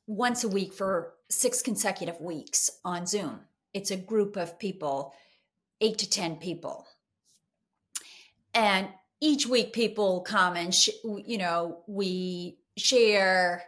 once 0.06 0.44
a 0.44 0.48
week 0.48 0.74
for 0.74 1.14
six 1.30 1.62
consecutive 1.62 2.20
weeks 2.20 2.70
on 2.84 3.06
Zoom 3.06 3.40
it's 3.76 3.90
a 3.90 3.96
group 3.98 4.36
of 4.36 4.58
people, 4.58 5.12
eight 5.82 5.98
to 5.98 6.08
10 6.08 6.36
people. 6.36 6.86
And 8.56 8.88
each 9.20 9.46
week 9.46 9.72
people 9.74 10.22
come 10.22 10.56
and, 10.56 10.74
sh- 10.74 10.88
you 11.04 11.36
know, 11.36 11.82
we 11.86 12.58
share 12.76 13.62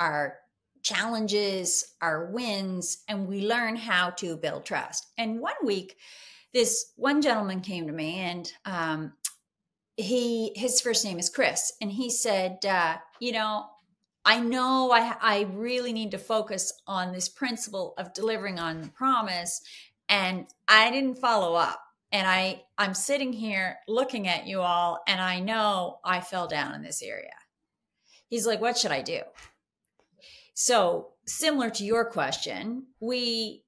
our 0.00 0.38
challenges, 0.82 1.94
our 2.00 2.26
wins, 2.26 3.04
and 3.06 3.28
we 3.28 3.46
learn 3.46 3.76
how 3.76 4.10
to 4.10 4.36
build 4.36 4.64
trust. 4.64 5.06
And 5.18 5.40
one 5.40 5.54
week, 5.62 5.96
this 6.54 6.92
one 6.96 7.20
gentleman 7.20 7.60
came 7.60 7.86
to 7.86 7.92
me 7.92 8.18
and 8.20 8.50
um, 8.64 9.12
he 9.96 10.52
his 10.56 10.80
first 10.80 11.04
name 11.04 11.18
is 11.18 11.28
Chris, 11.28 11.72
and 11.80 11.92
he 11.92 12.10
said, 12.10 12.64
uh, 12.66 12.96
you 13.20 13.32
know, 13.32 13.66
I 14.24 14.40
know 14.40 14.90
I, 14.90 15.14
I 15.20 15.40
really 15.52 15.92
need 15.92 16.12
to 16.12 16.18
focus 16.18 16.72
on 16.86 17.12
this 17.12 17.28
principle 17.28 17.94
of 17.98 18.14
delivering 18.14 18.58
on 18.58 18.82
the 18.82 18.88
promise. 18.88 19.60
And 20.08 20.46
I 20.66 20.90
didn't 20.90 21.18
follow 21.18 21.54
up. 21.54 21.83
And 22.14 22.28
I, 22.28 22.62
I'm 22.78 22.94
sitting 22.94 23.32
here 23.32 23.78
looking 23.88 24.28
at 24.28 24.46
you 24.46 24.60
all, 24.60 25.02
and 25.08 25.20
I 25.20 25.40
know 25.40 25.98
I 26.04 26.20
fell 26.20 26.46
down 26.46 26.72
in 26.72 26.80
this 26.80 27.02
area. 27.02 27.34
He's 28.28 28.46
like, 28.46 28.60
What 28.60 28.78
should 28.78 28.92
I 28.92 29.02
do? 29.02 29.20
So, 30.54 31.08
similar 31.26 31.70
to 31.70 31.84
your 31.84 32.04
question, 32.04 32.86
we 33.00 33.64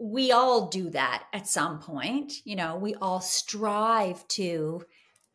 we 0.00 0.32
all 0.32 0.66
do 0.66 0.90
that 0.90 1.26
at 1.32 1.46
some 1.46 1.78
point. 1.78 2.32
You 2.44 2.56
know, 2.56 2.76
we 2.76 2.96
all 2.96 3.20
strive 3.20 4.26
to 4.28 4.82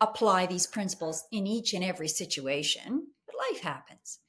apply 0.01 0.45
these 0.45 0.67
principles 0.67 1.23
in 1.31 1.47
each 1.47 1.73
and 1.73 1.85
every 1.85 2.09
situation 2.09 3.07
but 3.25 3.35
life 3.49 3.63
happens. 3.63 4.19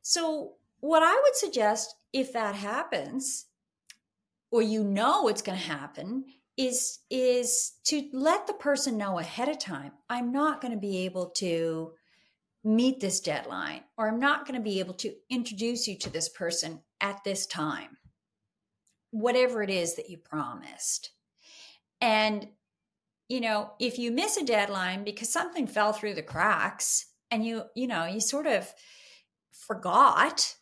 So, 0.00 0.52
what 0.78 1.02
I 1.02 1.12
would 1.12 1.34
suggest 1.34 1.92
if 2.12 2.32
that 2.34 2.54
happens, 2.54 3.46
or 4.52 4.62
you 4.62 4.84
know 4.84 5.26
it's 5.26 5.42
going 5.42 5.58
to 5.58 5.64
happen, 5.64 6.24
is 6.56 7.00
is 7.10 7.72
to 7.84 8.08
let 8.12 8.46
the 8.46 8.54
person 8.54 8.96
know 8.96 9.18
ahead 9.18 9.48
of 9.48 9.58
time. 9.58 9.92
I'm 10.08 10.32
not 10.32 10.60
going 10.60 10.72
to 10.72 10.80
be 10.80 11.04
able 11.04 11.30
to 11.36 11.92
meet 12.64 13.00
this 13.00 13.20
deadline, 13.20 13.82
or 13.96 14.08
I'm 14.08 14.18
not 14.18 14.46
going 14.46 14.58
to 14.58 14.64
be 14.64 14.80
able 14.80 14.94
to 14.94 15.14
introduce 15.30 15.86
you 15.86 15.96
to 15.98 16.10
this 16.10 16.28
person 16.28 16.80
at 17.00 17.22
this 17.24 17.46
time. 17.46 17.98
Whatever 19.10 19.62
it 19.62 19.70
is 19.70 19.96
that 19.96 20.10
you 20.10 20.18
promised. 20.18 21.10
And 22.00 22.48
you 23.28 23.40
know, 23.40 23.72
if 23.80 23.98
you 23.98 24.12
miss 24.12 24.36
a 24.36 24.44
deadline 24.44 25.02
because 25.04 25.28
something 25.28 25.66
fell 25.66 25.92
through 25.92 26.14
the 26.14 26.22
cracks, 26.22 27.06
and 27.30 27.44
you 27.44 27.64
you 27.74 27.86
know 27.86 28.06
you 28.06 28.20
sort 28.20 28.46
of 28.46 28.72
forgot 29.50 30.56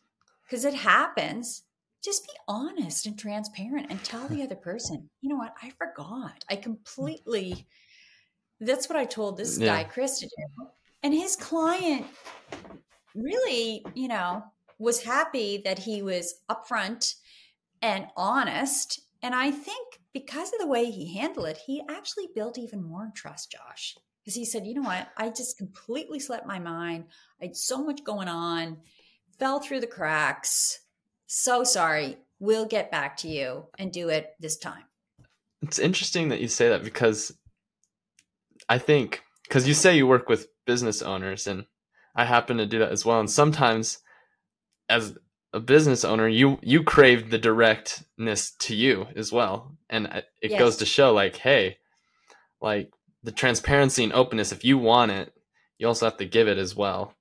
because 0.45 0.65
it 0.65 0.75
happens 0.75 1.63
just 2.05 2.25
be 2.25 2.33
honest 2.49 3.07
and 3.07 3.19
transparent 3.19 3.87
and 3.91 4.03
tell 4.05 4.27
the 4.29 4.43
other 4.45 4.55
person 4.55 5.09
you 5.21 5.29
know 5.29 5.37
what 5.37 5.55
i 5.63 5.71
forgot 5.71 6.45
i 6.51 6.57
mm. 6.57 6.63
completely 6.63 7.67
that's 8.61 8.89
what 8.89 8.99
i 8.99 9.05
told 9.05 9.37
this 9.37 9.59
yeah. 9.59 9.77
guy 9.77 9.85
chris 9.85 10.19
to 10.19 10.27
do 10.27 10.67
and 11.03 11.15
his 11.15 11.37
client 11.37 12.07
really 13.15 13.85
you 13.95 14.09
know 14.09 14.43
was 14.79 15.03
happy 15.03 15.63
that 15.65 15.79
he 15.79 16.03
was 16.03 16.41
upfront 16.51 17.15
and 17.83 18.07
honest 18.17 19.01
and 19.23 19.35
i 19.35 19.51
think 19.51 20.01
because 20.13 20.53
of 20.53 20.61
the 20.61 20.67
way 20.67 20.91
he 20.91 21.17
handled 21.17 21.47
it 21.47 21.59
he 21.67 21.83
actually 21.89 22.29
built 22.35 22.59
even 22.59 22.83
more 22.83 23.11
trust 23.15 23.51
josh 23.53 23.97
because 24.25 24.35
he 24.35 24.47
said, 24.47 24.67
you 24.67 24.75
know 24.75 24.83
what? 24.83 25.09
I 25.19 25.29
just 25.29 25.59
completely 25.59 26.19
slept 26.19 26.47
my 26.47 26.59
mind. 26.59 27.05
I 27.43 27.47
had 27.47 27.57
so 27.57 27.85
much 27.85 28.05
going 28.05 28.29
on, 28.29 28.79
fell 29.39 29.61
through 29.61 29.81
the 29.81 29.87
cracks. 29.87 30.81
So 31.26 31.64
sorry. 31.64 32.19
We'll 32.40 32.66
get 32.66 32.90
back 32.90 33.16
to 33.19 33.28
you 33.28 33.66
and 33.78 33.93
do 33.93 34.09
it 34.09 34.35
this 34.40 34.57
time. 34.57 34.85
It's 35.62 35.78
interesting 35.78 36.28
that 36.28 36.40
you 36.40 36.49
say 36.49 36.69
that 36.69 36.85
because 36.85 37.33
I 38.69 38.78
think, 38.78 39.23
because 39.45 39.66
you 39.66 39.75
say 39.75 39.97
you 39.97 40.07
work 40.07 40.28
with 40.28 40.49
business 40.66 41.00
owners, 41.00 41.47
and 41.47 41.64
I 42.14 42.25
happen 42.25 42.59
to 42.59 42.66
do 42.66 42.81
that 42.81 42.93
as 42.93 43.04
well. 43.04 43.21
And 43.21 43.31
sometimes, 43.31 43.99
as 44.88 45.16
a 45.52 45.61
business 45.61 46.04
owner, 46.04 46.28
you 46.28 46.59
you 46.61 46.83
crave 46.83 47.31
the 47.31 47.38
directness 47.38 48.52
to 48.61 48.75
you 48.75 49.07
as 49.16 49.33
well, 49.33 49.76
and 49.88 50.07
it 50.43 50.50
yes. 50.50 50.59
goes 50.59 50.76
to 50.78 50.87
show, 50.87 51.14
like, 51.14 51.37
hey, 51.37 51.78
like 52.64 52.90
the 53.23 53.33
transparency 53.33 54.02
and 54.02 54.12
openness 54.12 54.52
if 54.52 54.64
you 54.64 54.78
want 54.78 55.11
it 55.11 55.33
you 55.78 55.87
also 55.87 56.07
have 56.07 56.16
to 56.16 56.25
give 56.25 56.49
it 56.49 56.59
as 56.59 56.75
well 56.75 57.14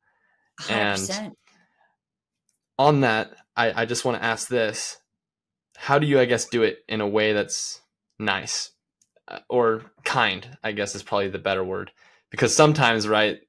100%. 0.62 1.12
and 1.19 1.31
on 2.79 3.01
that 3.01 3.31
I, 3.55 3.83
I 3.83 3.86
just 3.86 4.05
want 4.05 4.17
to 4.17 4.24
ask 4.24 4.48
this. 4.48 4.98
How 5.75 6.00
do 6.00 6.07
you 6.07 6.19
i 6.19 6.25
guess 6.25 6.45
do 6.45 6.63
it 6.63 6.79
in 6.88 7.01
a 7.01 7.07
way 7.07 7.33
that's 7.33 7.81
nice? 8.19 8.72
Uh, 9.27 9.39
or 9.50 9.83
kind 10.03 10.57
i 10.63 10.74
guess 10.74 10.95
is 10.95 11.03
probably 11.03 11.29
the 11.29 11.39
better 11.39 11.63
word. 11.63 11.91
Because 12.29 12.55
sometimes 12.55 13.07
right 13.07 13.39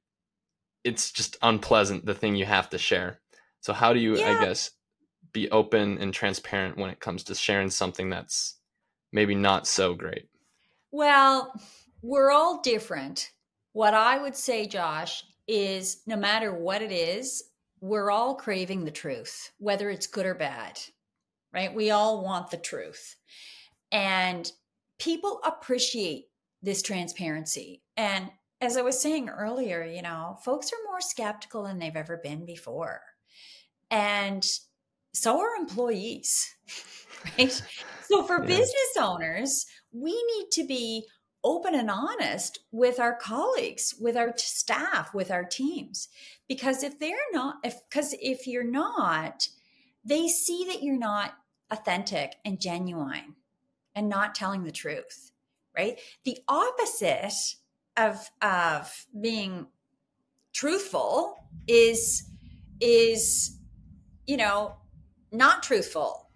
it's 0.83 1.11
just 1.11 1.37
unpleasant 1.41 2.05
the 2.05 2.13
thing 2.13 2.35
you 2.35 2.45
have 2.45 2.69
to 2.69 2.77
share. 2.77 3.19
So 3.61 3.73
how 3.73 3.93
do 3.93 3.99
you 3.99 4.17
yeah. 4.17 4.37
i 4.37 4.45
guess 4.45 4.71
be 5.33 5.49
open 5.51 5.97
and 5.97 6.13
transparent 6.13 6.77
when 6.77 6.89
it 6.89 6.99
comes 6.99 7.23
to 7.25 7.35
sharing 7.35 7.69
something 7.69 8.09
that's 8.09 8.55
maybe 9.11 9.35
not 9.35 9.67
so 9.67 9.93
great? 9.93 10.29
Well 10.91 11.53
we're 12.01 12.31
all 12.31 12.61
different. 12.61 13.31
What 13.73 13.93
I 13.93 14.21
would 14.21 14.35
say, 14.35 14.67
Josh, 14.67 15.25
is 15.47 16.01
no 16.05 16.15
matter 16.15 16.53
what 16.53 16.81
it 16.81 16.91
is, 16.91 17.43
we're 17.85 18.09
all 18.09 18.33
craving 18.33 18.83
the 18.83 18.91
truth, 18.91 19.51
whether 19.59 19.91
it's 19.91 20.07
good 20.07 20.25
or 20.25 20.33
bad, 20.33 20.79
right? 21.53 21.73
We 21.73 21.91
all 21.91 22.23
want 22.23 22.49
the 22.49 22.57
truth. 22.57 23.15
And 23.91 24.51
people 24.97 25.39
appreciate 25.45 26.25
this 26.63 26.81
transparency. 26.81 27.83
And 27.95 28.31
as 28.59 28.75
I 28.75 28.81
was 28.81 28.99
saying 28.99 29.29
earlier, 29.29 29.83
you 29.83 30.01
know, 30.01 30.37
folks 30.43 30.71
are 30.73 30.89
more 30.89 30.99
skeptical 30.99 31.63
than 31.63 31.77
they've 31.77 31.95
ever 31.95 32.17
been 32.17 32.43
before. 32.43 33.01
And 33.91 34.43
so 35.13 35.39
are 35.39 35.55
employees, 35.55 36.55
right? 37.37 37.61
so 38.09 38.23
for 38.23 38.39
yeah. 38.41 38.47
business 38.47 38.97
owners, 38.99 39.67
we 39.91 40.11
need 40.11 40.47
to 40.53 40.63
be 40.63 41.05
open 41.43 41.75
and 41.75 41.91
honest 41.91 42.59
with 42.71 42.99
our 42.99 43.15
colleagues, 43.15 43.93
with 44.01 44.17
our 44.17 44.33
staff, 44.35 45.13
with 45.13 45.29
our 45.29 45.43
teams. 45.43 46.09
Because 46.47 46.83
if 46.83 46.99
they're 46.99 47.15
not, 47.31 47.55
if 47.63 47.75
because 47.89 48.13
if 48.21 48.47
you're 48.47 48.63
not, 48.63 49.47
they 50.03 50.27
see 50.27 50.65
that 50.67 50.83
you're 50.83 50.97
not 50.97 51.33
authentic 51.71 52.35
and 52.45 52.61
genuine 52.61 53.35
and 53.95 54.09
not 54.09 54.35
telling 54.35 54.63
the 54.63 54.71
truth, 54.71 55.31
right? 55.75 55.99
The 56.23 56.37
opposite 56.47 57.55
of 57.97 58.29
of 58.41 59.05
being 59.19 59.67
truthful 60.53 61.35
is 61.67 62.29
is 62.79 63.57
you 64.27 64.37
know 64.37 64.75
not 65.31 65.63
truthful. 65.63 66.29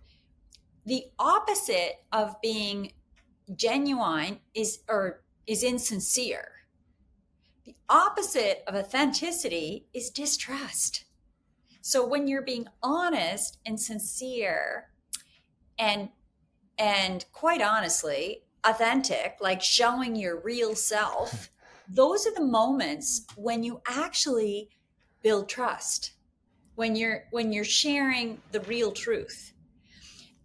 The 0.85 1.03
opposite 1.19 1.97
of 2.11 2.35
being 2.41 2.93
genuine 3.55 4.39
is 4.53 4.79
or 4.87 5.21
is 5.45 5.63
insincere. 5.63 6.58
The 7.69 7.75
opposite 7.87 8.63
of 8.65 8.73
authenticity 8.73 9.85
is 9.93 10.09
distrust. 10.09 11.05
So 11.81 12.03
when 12.03 12.27
you're 12.27 12.41
being 12.41 12.67
honest 12.81 13.59
and 13.63 13.79
sincere 13.79 14.89
and 15.77 16.09
and 16.79 17.25
quite 17.31 17.61
honestly, 17.61 18.41
authentic, 18.63 19.37
like 19.39 19.61
showing 19.61 20.15
your 20.15 20.39
real 20.39 20.73
self, 20.73 21.51
those 21.87 22.25
are 22.25 22.33
the 22.33 22.43
moments 22.43 23.27
when 23.35 23.61
you 23.61 23.81
actually 23.85 24.69
build 25.21 25.47
trust. 25.47 26.13
When 26.73 26.95
you're 26.95 27.25
when 27.29 27.53
you're 27.53 27.63
sharing 27.63 28.41
the 28.51 28.61
real 28.61 28.91
truth. 28.91 29.53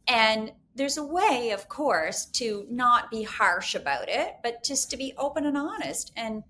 And 0.07 0.53
there's 0.75 0.99
a 0.99 1.07
way, 1.07 1.53
of 1.53 1.71
course, 1.71 2.27
to 2.27 2.67
not 2.69 3.11
be 3.11 3.23
harsh 3.23 3.75
about 3.75 4.11
it, 4.11 4.35
but 4.43 4.63
just 4.63 4.91
to 4.91 4.99
be 4.99 5.15
open 5.17 5.47
and 5.47 5.57
honest. 5.57 6.13
And, 6.17 6.43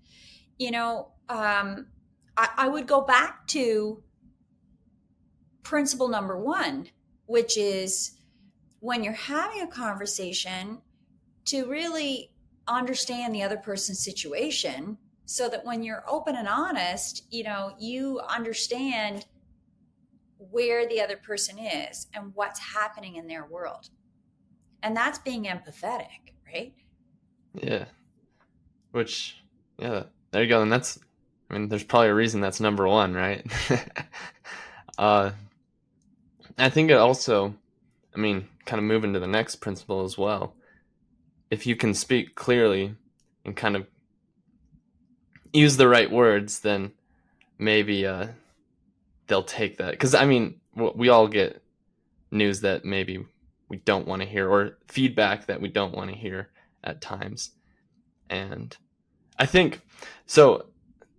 you 0.57 0.71
know, 0.71 1.11
um, 1.29 1.87
I, 2.37 2.49
I 2.57 2.67
would 2.67 2.87
go 2.87 3.01
back 3.01 3.47
to 3.47 4.03
principle 5.63 6.07
number 6.07 6.37
one, 6.37 6.89
which 7.25 7.57
is 7.57 8.19
when 8.79 9.03
you're 9.03 9.13
having 9.13 9.61
a 9.61 9.67
conversation 9.67 10.79
to 11.45 11.65
really 11.65 12.31
understand 12.67 13.33
the 13.33 13.43
other 13.43 13.57
person's 13.57 14.03
situation 14.03 14.97
so 15.25 15.49
that 15.49 15.65
when 15.65 15.83
you're 15.83 16.03
open 16.07 16.35
and 16.35 16.47
honest, 16.47 17.25
you 17.31 17.43
know, 17.43 17.73
you 17.79 18.21
understand 18.29 19.25
where 20.37 20.87
the 20.87 21.01
other 21.01 21.17
person 21.17 21.57
is 21.57 22.07
and 22.13 22.31
what's 22.35 22.59
happening 22.59 23.15
in 23.15 23.27
their 23.27 23.45
world. 23.45 23.89
And 24.83 24.95
that's 24.95 25.17
being 25.17 25.45
empathetic, 25.45 26.33
right? 26.45 26.73
Yeah. 27.55 27.85
Which, 28.91 29.43
yeah, 29.79 30.03
there 30.35 30.43
you 30.43 30.49
go. 30.49 30.61
And 30.61 30.69
that's, 30.69 30.99
I 31.49 31.53
mean, 31.53 31.69
there's 31.69 31.85
probably 31.85 32.09
a 32.09 32.13
reason 32.13 32.41
that's 32.41 32.59
number 32.59 32.85
one, 32.85 33.13
right? 33.13 33.41
uh, 34.97 35.31
I 36.57 36.69
think 36.69 36.91
it 36.91 36.97
also, 36.97 37.55
I 38.13 38.19
mean, 38.19 38.49
kind 38.65 38.77
of 38.77 38.83
moving 38.83 39.13
to 39.13 39.21
the 39.21 39.27
next 39.27 39.55
principle 39.55 40.03
as 40.03 40.17
well. 40.17 40.53
If 41.49 41.65
you 41.65 41.77
can 41.77 41.93
speak 41.93 42.35
clearly 42.35 42.95
and 43.45 43.55
kind 43.55 43.77
of 43.77 43.87
use 45.53 45.77
the 45.77 45.87
right 45.87 46.11
words, 46.11 46.59
then 46.59 46.91
maybe 47.57 48.05
uh, 48.05 48.27
they'll 49.27 49.41
take 49.41 49.77
that. 49.77 49.91
Because 49.91 50.13
I 50.13 50.25
mean, 50.25 50.59
we 50.75 51.07
all 51.07 51.29
get 51.29 51.63
news 52.29 52.59
that 52.59 52.83
maybe 52.83 53.25
we 53.69 53.77
don't 53.77 54.05
want 54.05 54.21
to 54.21 54.27
hear, 54.27 54.49
or 54.49 54.79
feedback 54.89 55.45
that 55.45 55.61
we 55.61 55.69
don't 55.69 55.95
want 55.95 56.09
to 56.09 56.17
hear 56.17 56.49
at 56.83 56.99
times. 56.99 57.51
And 58.29 58.75
I 59.37 59.45
think 59.45 59.81
so. 60.25 60.67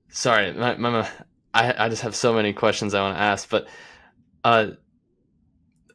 Sorry, 0.09 0.53
my, 0.53 0.77
my, 0.77 1.09
I 1.53 1.85
I 1.85 1.89
just 1.89 2.03
have 2.03 2.17
so 2.17 2.33
many 2.33 2.53
questions 2.53 2.95
I 2.95 3.03
want 3.03 3.17
to 3.17 3.23
ask, 3.23 3.49
but 3.49 3.67
uh, 4.45 4.69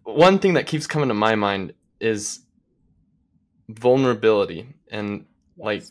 one 0.04 0.40
thing 0.40 0.54
that 0.56 0.68
keeps 0.68 0.88
coming 0.88 1.08
to 1.08 1.14
my 1.14 1.36
mind 1.36 1.74
is 2.00 2.42
vulnerability 3.70 4.68
and 4.92 5.26
like 5.58 5.84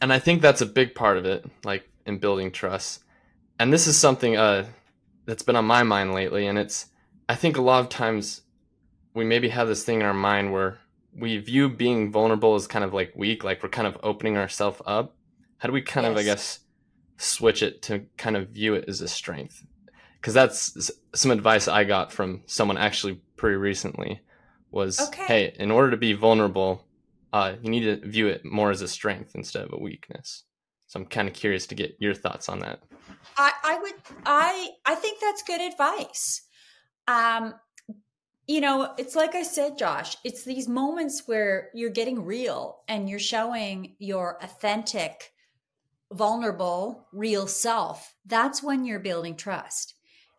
and 0.00 0.12
i 0.12 0.18
think 0.18 0.40
that's 0.40 0.60
a 0.60 0.66
big 0.66 0.94
part 0.94 1.18
of 1.18 1.24
it 1.24 1.44
like 1.64 1.88
in 2.06 2.18
building 2.18 2.50
trust 2.50 3.04
and 3.58 3.72
this 3.72 3.86
is 3.86 3.98
something 3.98 4.36
uh 4.36 4.64
that's 5.26 5.42
been 5.42 5.56
on 5.56 5.64
my 5.64 5.82
mind 5.82 6.14
lately 6.14 6.46
and 6.46 6.58
it's 6.58 6.86
i 7.28 7.34
think 7.34 7.56
a 7.56 7.62
lot 7.62 7.80
of 7.80 7.88
times 7.88 8.42
we 9.14 9.24
maybe 9.24 9.48
have 9.48 9.68
this 9.68 9.84
thing 9.84 10.00
in 10.00 10.06
our 10.06 10.14
mind 10.14 10.52
where 10.52 10.78
we 11.14 11.36
view 11.38 11.68
being 11.68 12.10
vulnerable 12.10 12.54
as 12.54 12.66
kind 12.66 12.84
of 12.84 12.94
like 12.94 13.12
weak 13.14 13.44
like 13.44 13.62
we're 13.62 13.68
kind 13.68 13.86
of 13.86 13.98
opening 14.02 14.36
ourselves 14.36 14.80
up 14.86 15.14
how 15.58 15.68
do 15.68 15.72
we 15.72 15.82
kind 15.82 16.04
yes. 16.04 16.12
of 16.12 16.18
i 16.18 16.22
guess 16.22 16.60
switch 17.18 17.62
it 17.62 17.82
to 17.82 18.04
kind 18.16 18.36
of 18.36 18.48
view 18.48 18.74
it 18.74 18.84
as 18.88 19.00
a 19.00 19.08
strength 19.08 19.64
because 20.20 20.34
that's 20.34 20.90
some 21.14 21.30
advice 21.30 21.68
I 21.68 21.84
got 21.84 22.12
from 22.12 22.42
someone 22.46 22.76
actually 22.76 23.20
pretty 23.36 23.56
recently 23.56 24.20
was 24.70 25.00
okay. 25.00 25.24
hey 25.26 25.54
in 25.58 25.70
order 25.70 25.90
to 25.90 25.96
be 25.96 26.12
vulnerable 26.12 26.84
uh, 27.30 27.54
you 27.62 27.70
need 27.70 27.82
to 27.82 27.96
view 28.08 28.26
it 28.26 28.44
more 28.44 28.70
as 28.70 28.80
a 28.80 28.88
strength 28.88 29.34
instead 29.34 29.62
of 29.62 29.72
a 29.72 29.78
weakness 29.78 30.44
so 30.86 31.00
i'm 31.00 31.06
kind 31.06 31.28
of 31.28 31.34
curious 31.34 31.66
to 31.66 31.74
get 31.74 31.96
your 31.98 32.14
thoughts 32.14 32.48
on 32.48 32.60
that 32.60 32.80
i, 33.36 33.52
I 33.62 33.78
would 33.78 33.94
i 34.26 34.68
i 34.84 34.94
think 34.94 35.20
that's 35.20 35.42
good 35.42 35.60
advice 35.60 36.42
um 37.06 37.54
you 38.46 38.60
know 38.60 38.92
it's 38.98 39.14
like 39.14 39.34
i 39.34 39.42
said 39.42 39.78
josh 39.78 40.16
it's 40.24 40.44
these 40.44 40.68
moments 40.68 41.22
where 41.26 41.70
you're 41.74 41.90
getting 41.90 42.24
real 42.24 42.80
and 42.88 43.08
you're 43.08 43.18
showing 43.18 43.94
your 43.98 44.42
authentic 44.42 45.32
vulnerable 46.12 47.06
real 47.12 47.46
self 47.46 48.14
that's 48.24 48.62
when 48.62 48.84
you're 48.84 48.98
building 48.98 49.36
trust 49.36 49.94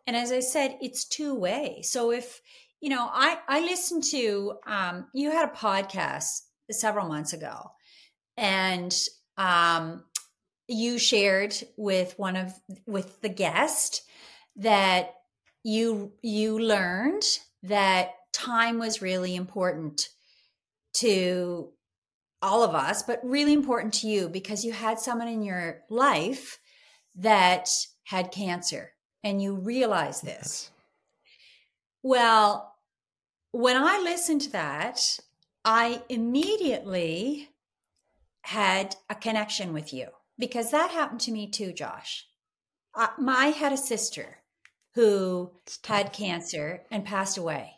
and 0.09 0.17
as 0.17 0.31
I 0.31 0.39
said, 0.39 0.75
it's 0.81 1.05
two 1.05 1.35
way. 1.35 1.83
So 1.83 2.11
if, 2.11 2.41
you 2.81 2.89
know, 2.89 3.07
I, 3.13 3.37
I 3.47 3.59
listened 3.59 4.05
to, 4.05 4.55
um, 4.65 5.05
you 5.13 5.29
had 5.29 5.47
a 5.47 5.51
podcast 5.51 6.41
several 6.71 7.07
months 7.07 7.31
ago 7.33 7.69
and, 8.35 8.91
um, 9.37 10.03
you 10.67 10.97
shared 10.97 11.53
with 11.77 12.17
one 12.17 12.37
of, 12.37 12.51
with 12.87 13.21
the 13.21 13.29
guest 13.29 14.01
that 14.55 15.13
you, 15.63 16.13
you 16.23 16.57
learned 16.57 17.21
that 17.61 18.13
time 18.33 18.79
was 18.79 19.03
really 19.03 19.35
important 19.35 20.09
to 20.93 21.71
all 22.41 22.63
of 22.63 22.75
us, 22.75 23.03
but 23.03 23.19
really 23.23 23.53
important 23.53 23.93
to 23.95 24.07
you 24.07 24.29
because 24.29 24.63
you 24.63 24.71
had 24.71 24.99
someone 24.99 25.27
in 25.27 25.43
your 25.43 25.81
life 25.89 26.59
that 27.15 27.69
had 28.05 28.31
cancer 28.31 28.93
and 29.23 29.41
you 29.41 29.55
realize 29.55 30.21
this. 30.21 30.71
Well, 32.01 32.75
when 33.51 33.75
I 33.75 33.99
listened 33.99 34.41
to 34.41 34.51
that, 34.51 35.19
I 35.65 36.01
immediately 36.07 37.49
had 38.41 38.95
a 39.09 39.15
connection 39.15 39.73
with 39.73 39.93
you 39.93 40.07
because 40.37 40.71
that 40.71 40.91
happened 40.91 41.19
to 41.21 41.31
me 41.31 41.47
too, 41.47 41.73
Josh. 41.73 42.25
I, 42.95 43.09
I 43.27 43.47
had 43.47 43.73
a 43.73 43.77
sister 43.77 44.37
who 44.95 45.51
had 45.85 46.13
cancer 46.13 46.83
and 46.89 47.05
passed 47.05 47.37
away. 47.37 47.75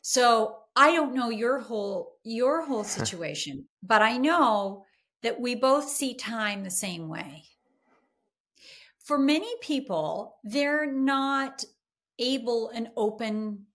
So 0.00 0.61
I 0.74 0.92
don't 0.92 1.14
know 1.14 1.30
your 1.30 1.60
whole 1.60 2.16
your 2.24 2.64
whole 2.64 2.84
situation, 2.98 3.66
but 3.82 4.02
I 4.02 4.16
know 4.16 4.84
that 5.22 5.40
we 5.40 5.54
both 5.54 5.88
see 5.88 6.14
time 6.14 6.64
the 6.64 6.70
same 6.70 7.08
way 7.08 7.44
for 9.04 9.18
many 9.18 9.52
people, 9.60 10.36
they're 10.44 10.90
not 10.90 11.64
able 12.18 12.70
and 12.70 12.88
open 12.96 13.66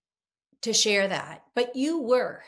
to 0.62 0.74
share 0.74 1.08
that, 1.08 1.44
but 1.54 1.76
you 1.76 2.02
were. 2.02 2.44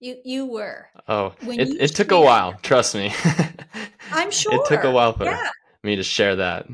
You 0.00 0.16
you 0.24 0.46
were. 0.46 0.88
Oh, 1.08 1.34
when 1.44 1.58
it, 1.58 1.68
it 1.80 1.88
took 1.88 2.12
a 2.12 2.20
while. 2.20 2.54
Trust 2.62 2.94
me. 2.94 3.12
I'm 4.12 4.30
sure. 4.30 4.54
It 4.54 4.68
took 4.68 4.84
a 4.84 4.90
while 4.90 5.12
for 5.12 5.24
yeah. 5.24 5.50
me 5.82 5.96
to 5.96 6.04
share 6.04 6.36
that 6.36 6.66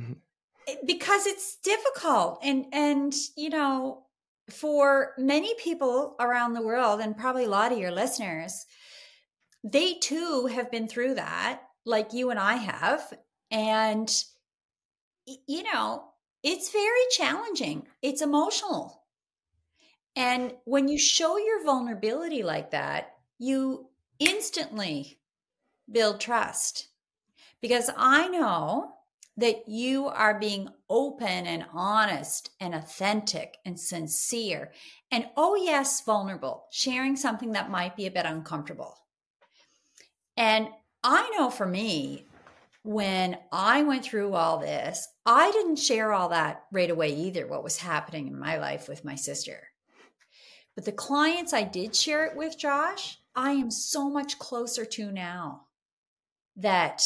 because 0.87 1.27
it's 1.27 1.57
difficult, 1.57 2.41
and 2.43 2.67
and 2.73 3.15
you 3.35 3.49
know, 3.49 4.04
for 4.51 5.13
many 5.19 5.55
people 5.55 6.17
around 6.21 6.53
the 6.53 6.63
world, 6.63 7.01
and 7.01 7.17
probably 7.17 7.45
a 7.45 7.51
lot 7.51 7.73
of 7.73 7.79
your 7.79 7.91
listeners, 7.91 8.67
they 9.63 9.95
too 9.95 10.47
have 10.47 10.71
been 10.71 10.89
through 10.89 11.15
that, 11.15 11.63
like 11.87 12.13
you 12.13 12.31
and 12.31 12.39
I 12.39 12.55
have, 12.55 13.13
and 13.51 14.11
you 15.47 15.63
know, 15.63 16.05
it's 16.43 16.71
very 16.71 16.91
challenging. 17.11 17.87
It's 18.03 18.21
emotional. 18.21 19.05
And 20.17 20.53
when 20.65 20.89
you 20.89 20.99
show 20.99 21.39
your 21.39 21.65
vulnerability 21.65 22.43
like 22.43 22.71
that, 22.73 23.15
you 23.39 23.89
instantly 24.19 25.19
build 25.91 26.21
trust 26.21 26.89
because 27.61 27.91
I 27.97 28.29
know 28.29 28.94
that 29.37 29.69
you 29.69 30.07
are 30.07 30.39
being 30.39 30.69
open 30.89 31.47
and 31.47 31.65
honest 31.73 32.51
and 32.61 32.75
authentic 32.75 33.59
and 33.65 33.79
sincere. 33.79 34.73
And 35.11 35.27
oh, 35.37 35.57
yes, 35.57 36.03
vulnerable, 36.05 36.67
sharing 36.71 37.17
something 37.17 37.53
that 37.53 37.71
might 37.71 37.97
be 37.97 38.07
a 38.07 38.13
bit 38.13 38.27
uncomfortable. 38.27 38.97
And 40.37 40.69
I 41.03 41.31
know 41.37 41.51
for 41.51 41.67
me, 41.67 42.27
when 42.83 43.39
I 43.51 43.83
went 43.83 44.05
through 44.05 44.35
all 44.35 44.59
this, 44.59 45.09
I 45.25 45.51
didn't 45.51 45.77
share 45.77 46.13
all 46.13 46.29
that 46.29 46.65
right 46.71 46.91
away 46.91 47.15
either, 47.15 47.47
what 47.47 47.65
was 47.65 47.79
happening 47.79 48.29
in 48.29 48.39
my 48.39 48.59
life 48.59 48.89
with 48.89 49.05
my 49.05 49.15
sister. 49.15 49.69
But 50.75 50.85
the 50.85 50.93
clients 50.93 51.53
I 51.53 51.63
did 51.63 51.97
share 51.97 52.27
it 52.27 52.37
with, 52.37 52.59
Josh, 52.59 53.19
I 53.35 53.53
am 53.53 53.71
so 53.71 54.11
much 54.11 54.39
closer 54.39 54.85
to 54.85 55.11
now 55.11 55.63
that 56.57 57.03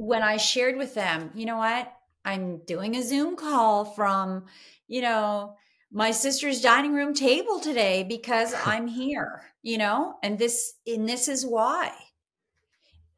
when 0.00 0.22
I 0.22 0.38
shared 0.38 0.78
with 0.78 0.94
them, 0.94 1.30
you 1.34 1.44
know 1.44 1.58
what? 1.58 1.92
I'm 2.24 2.64
doing 2.64 2.96
a 2.96 3.02
Zoom 3.02 3.36
call 3.36 3.84
from, 3.84 4.46
you 4.88 5.02
know, 5.02 5.56
my 5.92 6.10
sister's 6.10 6.62
dining 6.62 6.94
room 6.94 7.12
table 7.12 7.60
today 7.60 8.02
because 8.02 8.54
I'm 8.64 8.86
here, 8.86 9.42
you 9.62 9.76
know, 9.76 10.14
and 10.22 10.38
this 10.38 10.72
and 10.86 11.06
this 11.06 11.28
is 11.28 11.44
why. 11.44 11.92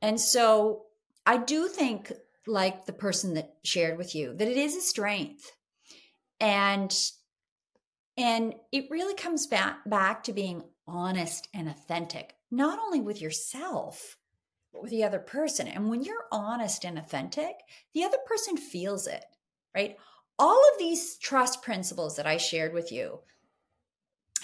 And 0.00 0.20
so 0.20 0.86
I 1.24 1.36
do 1.36 1.68
think 1.68 2.10
like 2.48 2.86
the 2.86 2.92
person 2.92 3.34
that 3.34 3.54
shared 3.62 3.96
with 3.96 4.16
you 4.16 4.34
that 4.34 4.48
it 4.48 4.56
is 4.56 4.74
a 4.74 4.80
strength. 4.80 5.52
And 6.40 6.92
and 8.16 8.56
it 8.72 8.90
really 8.90 9.14
comes 9.14 9.46
back 9.46 9.88
back 9.88 10.24
to 10.24 10.32
being 10.32 10.64
honest 10.88 11.46
and 11.54 11.68
authentic, 11.68 12.34
not 12.50 12.80
only 12.80 13.00
with 13.00 13.22
yourself, 13.22 14.16
the 14.88 15.04
other 15.04 15.18
person. 15.18 15.68
And 15.68 15.88
when 15.88 16.02
you're 16.02 16.26
honest 16.30 16.84
and 16.84 16.98
authentic, 16.98 17.56
the 17.94 18.04
other 18.04 18.18
person 18.26 18.56
feels 18.56 19.06
it, 19.06 19.24
right? 19.74 19.96
All 20.38 20.60
of 20.72 20.78
these 20.78 21.18
trust 21.18 21.62
principles 21.62 22.16
that 22.16 22.26
I 22.26 22.36
shared 22.36 22.72
with 22.72 22.90
you 22.90 23.20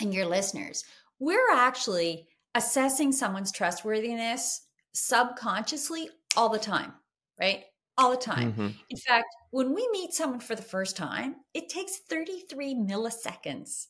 and 0.00 0.14
your 0.14 0.26
listeners, 0.26 0.84
we're 1.18 1.52
actually 1.52 2.28
assessing 2.54 3.12
someone's 3.12 3.52
trustworthiness 3.52 4.62
subconsciously 4.92 6.10
all 6.36 6.48
the 6.48 6.58
time, 6.58 6.92
right? 7.40 7.64
All 7.96 8.10
the 8.10 8.16
time. 8.16 8.52
Mm-hmm. 8.52 8.68
In 8.90 8.96
fact, 8.96 9.26
when 9.50 9.74
we 9.74 9.88
meet 9.90 10.12
someone 10.12 10.40
for 10.40 10.54
the 10.54 10.62
first 10.62 10.96
time, 10.96 11.36
it 11.54 11.68
takes 11.68 11.98
33 12.08 12.74
milliseconds 12.74 13.86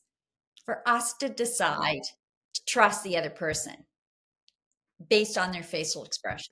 for 0.65 0.87
us 0.87 1.13
to 1.15 1.29
decide 1.29 2.01
to 2.53 2.61
trust 2.65 3.03
the 3.03 3.17
other 3.17 3.29
person 3.29 3.85
based 5.07 5.37
on 5.37 5.51
their 5.51 5.63
facial 5.63 6.03
expression. 6.03 6.51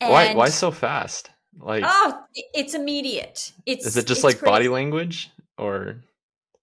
And, 0.00 0.10
why 0.10 0.34
why 0.34 0.48
so 0.48 0.70
fast? 0.70 1.30
Like 1.58 1.84
Oh, 1.86 2.18
it's 2.34 2.74
immediate. 2.74 3.52
It's 3.66 3.86
Is 3.86 3.96
it 3.96 4.06
just 4.06 4.24
like 4.24 4.38
crazy. 4.38 4.50
body 4.50 4.68
language 4.68 5.30
or 5.58 6.02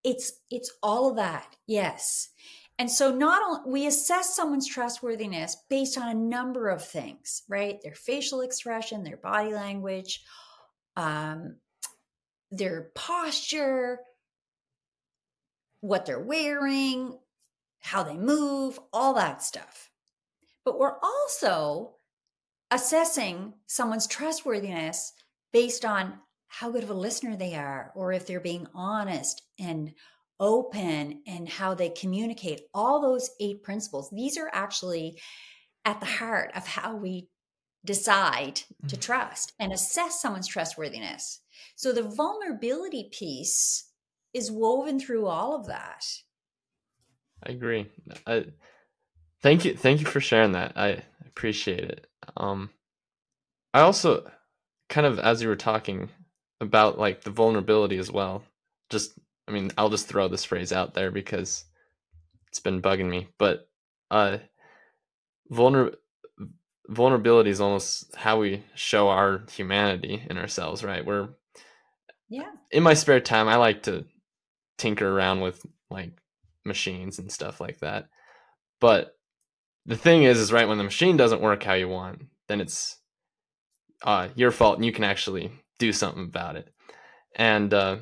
it's 0.04 0.34
it's 0.50 0.72
all 0.82 1.10
of 1.10 1.15
that. 1.17 1.56
Yes. 1.67 2.30
And 2.78 2.89
so 2.89 3.13
not 3.13 3.43
only 3.43 3.72
we 3.72 3.88
assess 3.88 4.36
someone's 4.36 4.67
trustworthiness 4.67 5.58
based 5.69 5.98
on 5.98 6.08
a 6.10 6.13
number 6.13 6.69
of 6.69 6.84
things, 6.84 7.43
right? 7.50 7.82
Their 7.84 7.93
facial 7.93 8.41
expression, 8.41 9.04
their 9.04 9.17
body 9.17 9.54
language, 9.54 10.24
um, 10.95 11.58
their 12.52 12.89
posture, 12.95 14.00
what 15.82 16.06
they're 16.06 16.22
wearing, 16.22 17.17
how 17.82 18.04
they 18.04 18.17
move, 18.17 18.80
all 18.93 19.13
that 19.13 19.43
stuff 19.43 19.88
but 20.70 20.78
we're 20.78 21.00
also 21.02 21.96
assessing 22.70 23.54
someone's 23.66 24.06
trustworthiness 24.06 25.14
based 25.52 25.84
on 25.84 26.14
how 26.48 26.70
good 26.70 26.84
of 26.84 26.92
a 26.92 26.94
listener 26.94 27.36
they 27.36 27.56
are, 27.56 27.92
or 27.96 28.12
if 28.12 28.28
they're 28.28 28.40
being 28.40 28.68
honest 28.76 29.42
and 29.60 29.92
open 30.40 31.24
and 31.26 31.50
how 31.50 31.74
they 31.74 31.90
communicate. 31.90 32.62
All 32.72 33.02
those 33.02 33.32
eight 33.40 33.64
principles, 33.64 34.12
these 34.12 34.38
are 34.38 34.52
actually 34.54 35.20
at 35.86 36.00
the 36.00 36.06
heart 36.06 36.52
of 36.56 36.68
how 36.68 36.96
we 36.96 37.30
decide 37.84 38.58
to 38.58 38.96
mm-hmm. 38.96 39.00
trust 39.00 39.54
and 39.60 39.74
assess 39.74 40.22
someone's 40.22 40.48
trustworthiness. 40.48 41.40
So 41.78 41.92
the 41.92 42.04
vulnerability 42.04 43.10
piece 43.12 43.90
is 44.36 44.52
woven 44.52 45.00
through 45.00 45.26
all 45.26 45.56
of 45.56 45.66
that. 45.66 46.06
I 47.44 47.54
agree. 47.54 47.90
I, 48.28 48.46
Thank 49.41 49.65
you, 49.65 49.75
thank 49.75 49.99
you 49.99 50.06
for 50.06 50.19
sharing 50.19 50.54
that. 50.54 50.73
I 50.75 51.04
appreciate 51.25 51.84
it. 51.84 52.08
Um, 52.36 52.69
I 53.73 53.82
also 53.82 54.30
kind 54.89 55.08
of 55.08 55.19
as 55.19 55.41
you 55.41 55.47
were 55.47 55.56
talking 55.56 56.10
about 56.60 56.99
like 56.99 57.23
the 57.23 57.32
vulnerability 57.32 57.97
as 57.97 58.12
well. 58.12 58.43
Just, 58.89 59.17
I 59.47 59.52
mean, 59.52 59.71
I'll 59.78 59.89
just 59.89 60.08
throw 60.08 60.28
this 60.28 60.43
phrase 60.43 60.73
out 60.73 60.93
there 60.93 61.12
because 61.12 61.63
it's 62.49 62.60
been 62.60 62.82
bugging 62.82 63.10
me. 63.10 63.28
But 63.38 63.69
uh, 64.12 64.38
vulner 65.52 65.95
vulnerability 66.88 67.52
is 67.52 67.62
almost 67.62 68.15
how 68.15 68.39
we 68.39 68.63
show 68.75 69.10
our 69.10 69.43
humanity 69.52 70.25
in 70.30 70.38
ourselves, 70.38 70.84
right? 70.84 71.06
We're 71.06 71.30
yeah. 72.30 72.49
In 72.71 72.84
my 72.84 72.93
spare 72.93 73.19
time, 73.19 73.47
I 73.47 73.56
like 73.56 73.84
to 73.84 74.06
tinker 74.78 75.08
around 75.08 75.41
with 75.41 75.65
like 75.89 76.12
machines 76.65 77.19
and 77.19 77.32
stuff 77.32 77.60
like 77.62 77.80
that. 77.80 78.10
But 78.80 79.15
the 79.86 79.98
thing 79.98 80.24
is, 80.24 80.39
is 80.39 80.52
right 80.52 80.68
when 80.68 80.78
the 80.78 80.84
machine 80.84 81.18
doesn't 81.18 81.42
work 81.42 81.63
how 81.63 81.74
you 81.74 81.88
want, 81.88 82.22
then 82.48 82.62
it's 82.62 82.98
uh, 84.04 84.30
your 84.36 84.52
fault, 84.52 84.78
and 84.78 84.86
you 84.86 84.92
can 84.92 85.04
actually 85.04 85.52
do 85.78 85.92
something 85.92 86.24
about 86.24 86.56
it. 86.56 86.70
And 87.36 87.74
uh, 87.74 87.98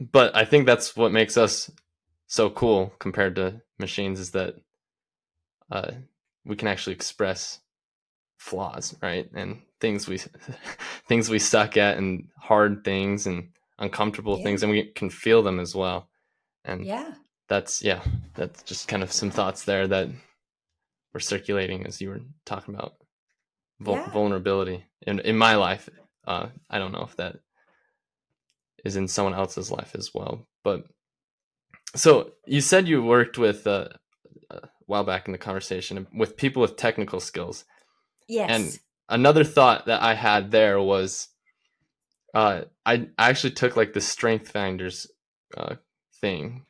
but 0.00 0.36
I 0.36 0.44
think 0.44 0.66
that's 0.66 0.96
what 0.96 1.12
makes 1.12 1.36
us 1.36 1.70
so 2.26 2.50
cool 2.50 2.92
compared 2.98 3.36
to 3.36 3.60
machines 3.78 4.20
is 4.20 4.32
that 4.32 4.54
uh, 5.70 5.92
we 6.44 6.56
can 6.56 6.68
actually 6.68 6.94
express 6.94 7.60
flaws, 8.38 8.94
right? 9.02 9.28
And 9.34 9.62
things 9.80 10.06
we 10.08 10.18
things 11.08 11.28
we 11.28 11.38
suck 11.38 11.76
at, 11.76 11.98
and 11.98 12.28
hard 12.38 12.84
things, 12.84 13.26
and 13.26 13.48
uncomfortable 13.78 14.38
yeah. 14.38 14.44
things, 14.44 14.62
and 14.62 14.70
we 14.70 14.84
can 14.84 15.10
feel 15.10 15.42
them 15.42 15.60
as 15.60 15.74
well. 15.74 16.08
And 16.64 16.84
yeah, 16.84 17.14
that's 17.48 17.82
yeah, 17.82 18.02
that's 18.34 18.62
just 18.62 18.88
kind 18.88 19.02
of 19.02 19.12
some 19.12 19.30
thoughts 19.30 19.64
there 19.64 19.86
that 19.88 20.08
were 21.12 21.20
circulating 21.20 21.86
as 21.86 22.00
you 22.00 22.10
were 22.10 22.20
talking 22.44 22.74
about 22.74 22.94
vul- 23.80 23.96
yeah. 23.96 24.10
vulnerability 24.10 24.84
in 25.02 25.20
in 25.20 25.36
my 25.36 25.54
life. 25.54 25.88
Uh, 26.26 26.48
I 26.68 26.78
don't 26.78 26.92
know 26.92 27.04
if 27.04 27.16
that 27.16 27.36
is 28.84 28.96
in 28.96 29.08
someone 29.08 29.34
else's 29.34 29.70
life 29.70 29.94
as 29.94 30.10
well, 30.14 30.46
but 30.62 30.84
so 31.96 32.32
you 32.46 32.60
said 32.60 32.88
you 32.88 33.02
worked 33.02 33.38
with 33.38 33.66
uh, 33.66 33.88
a 34.50 34.68
while 34.86 35.04
back 35.04 35.26
in 35.26 35.32
the 35.32 35.38
conversation 35.38 36.06
with 36.12 36.36
people 36.36 36.62
with 36.62 36.76
technical 36.76 37.20
skills. 37.20 37.64
Yes. 38.28 38.50
And 38.50 38.78
another 39.08 39.44
thought 39.44 39.86
that 39.86 40.02
I 40.02 40.14
had 40.14 40.50
there 40.50 40.80
was, 40.80 41.28
uh, 42.34 42.62
I 42.84 43.08
actually 43.16 43.52
took 43.52 43.76
like 43.76 43.94
the 43.94 44.00
Strength 44.00 44.50
Finders 44.50 45.06
uh, 45.56 45.76
thing 46.20 46.66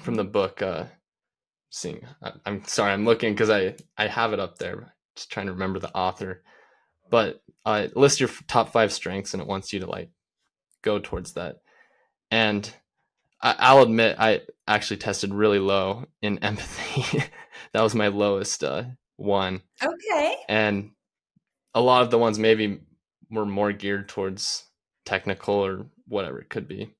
from 0.00 0.16
the 0.16 0.24
mm-hmm. 0.24 0.32
book 0.32 0.62
uh, 0.62 0.84
seeing. 1.72 2.06
I, 2.22 2.32
am 2.46 2.64
sorry, 2.64 2.92
I'm 2.92 3.04
looking 3.04 3.32
because 3.32 3.50
I 3.50 3.74
I 3.98 4.06
have 4.06 4.32
it 4.32 4.40
up 4.40 4.58
there. 4.58 4.94
Just 5.16 5.30
trying 5.30 5.46
to 5.46 5.52
remember 5.52 5.80
the 5.80 5.94
author, 5.94 6.42
but 7.10 7.42
uh, 7.66 7.88
list 7.94 8.20
your 8.20 8.30
top 8.46 8.70
five 8.72 8.92
strengths, 8.92 9.34
and 9.34 9.42
it 9.42 9.48
wants 9.48 9.72
you 9.72 9.80
to 9.80 9.86
like 9.86 10.10
go 10.82 10.98
towards 10.98 11.32
that. 11.32 11.56
And 12.30 12.72
I, 13.42 13.56
I'll 13.58 13.82
admit, 13.82 14.16
I 14.18 14.42
actually 14.68 14.98
tested 14.98 15.34
really 15.34 15.58
low 15.58 16.06
in 16.20 16.38
empathy. 16.42 17.24
that 17.72 17.82
was 17.82 17.94
my 17.94 18.08
lowest 18.08 18.62
uh, 18.62 18.84
one. 19.16 19.62
Okay. 19.82 20.36
And 20.48 20.92
a 21.74 21.80
lot 21.80 22.02
of 22.02 22.10
the 22.10 22.18
ones 22.18 22.38
maybe 22.38 22.80
were 23.30 23.46
more 23.46 23.72
geared 23.72 24.08
towards 24.08 24.64
technical 25.04 25.54
or 25.54 25.86
whatever 26.06 26.40
it 26.40 26.50
could 26.50 26.68
be. 26.68 26.94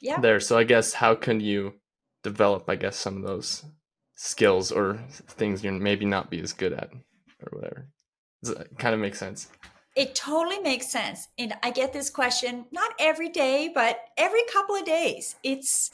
Yeah. 0.00 0.20
There. 0.20 0.40
So 0.40 0.58
I 0.58 0.64
guess 0.64 0.92
how 0.92 1.14
can 1.14 1.40
you 1.40 1.74
develop, 2.22 2.68
I 2.68 2.76
guess, 2.76 2.96
some 2.96 3.16
of 3.16 3.22
those 3.22 3.64
skills 4.16 4.72
or 4.72 4.98
things 5.28 5.62
you 5.62 5.70
maybe 5.70 6.04
not 6.04 6.30
be 6.30 6.40
as 6.40 6.52
good 6.52 6.72
at 6.72 6.90
or 7.40 7.58
whatever. 7.58 7.88
Does 8.42 8.54
that 8.54 8.78
kind 8.78 8.94
of 8.94 9.00
make 9.00 9.14
sense? 9.14 9.48
It 9.94 10.14
totally 10.14 10.58
makes 10.58 10.90
sense. 10.90 11.28
And 11.38 11.54
I 11.62 11.70
get 11.70 11.92
this 11.92 12.10
question 12.10 12.66
not 12.72 12.90
every 12.98 13.28
day, 13.28 13.70
but 13.72 13.98
every 14.18 14.42
couple 14.52 14.74
of 14.74 14.84
days. 14.84 15.36
It's 15.42 15.90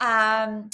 um 0.00 0.70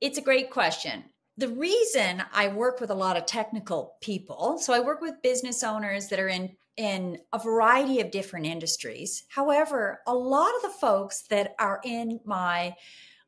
it's 0.00 0.18
a 0.18 0.22
great 0.22 0.50
question. 0.50 1.04
The 1.36 1.48
reason 1.48 2.22
I 2.32 2.48
work 2.48 2.80
with 2.80 2.90
a 2.90 2.94
lot 2.94 3.16
of 3.16 3.26
technical 3.26 3.94
people, 4.00 4.58
so 4.58 4.72
I 4.72 4.80
work 4.80 5.00
with 5.00 5.22
business 5.22 5.64
owners 5.64 6.08
that 6.08 6.20
are 6.20 6.28
in 6.28 6.56
in 6.76 7.18
a 7.32 7.38
variety 7.38 8.00
of 8.00 8.10
different 8.10 8.46
industries. 8.46 9.24
However, 9.28 10.00
a 10.06 10.14
lot 10.14 10.54
of 10.56 10.62
the 10.62 10.76
folks 10.80 11.22
that 11.30 11.54
are 11.58 11.80
in 11.84 12.20
my 12.24 12.74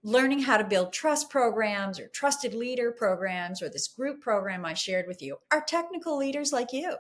learning 0.07 0.39
how 0.39 0.57
to 0.57 0.63
build 0.63 0.93
trust 0.93 1.29
programs 1.29 1.99
or 1.99 2.07
trusted 2.07 2.55
leader 2.55 2.93
programs 2.93 3.61
or 3.61 3.69
this 3.69 3.89
group 3.89 4.21
program 4.21 4.65
I 4.65 4.73
shared 4.73 5.09
with 5.09 5.21
you 5.21 5.39
are 5.51 5.65
technical 5.67 6.17
leaders 6.17 6.53
like 6.53 6.73
you, 6.73 6.95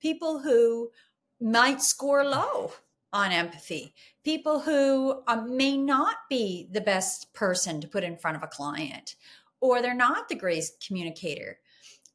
people 0.00 0.38
who 0.38 0.92
might 1.40 1.82
score 1.82 2.24
low 2.24 2.70
on 3.12 3.32
empathy, 3.32 3.94
people 4.22 4.60
who 4.60 5.24
um, 5.26 5.56
may 5.56 5.76
not 5.76 6.18
be 6.30 6.68
the 6.70 6.80
best 6.80 7.34
person 7.34 7.80
to 7.80 7.88
put 7.88 8.04
in 8.04 8.16
front 8.16 8.36
of 8.36 8.44
a 8.44 8.46
client, 8.46 9.16
or 9.60 9.82
they're 9.82 9.92
not 9.92 10.28
the 10.28 10.36
greatest 10.36 10.86
communicator. 10.86 11.58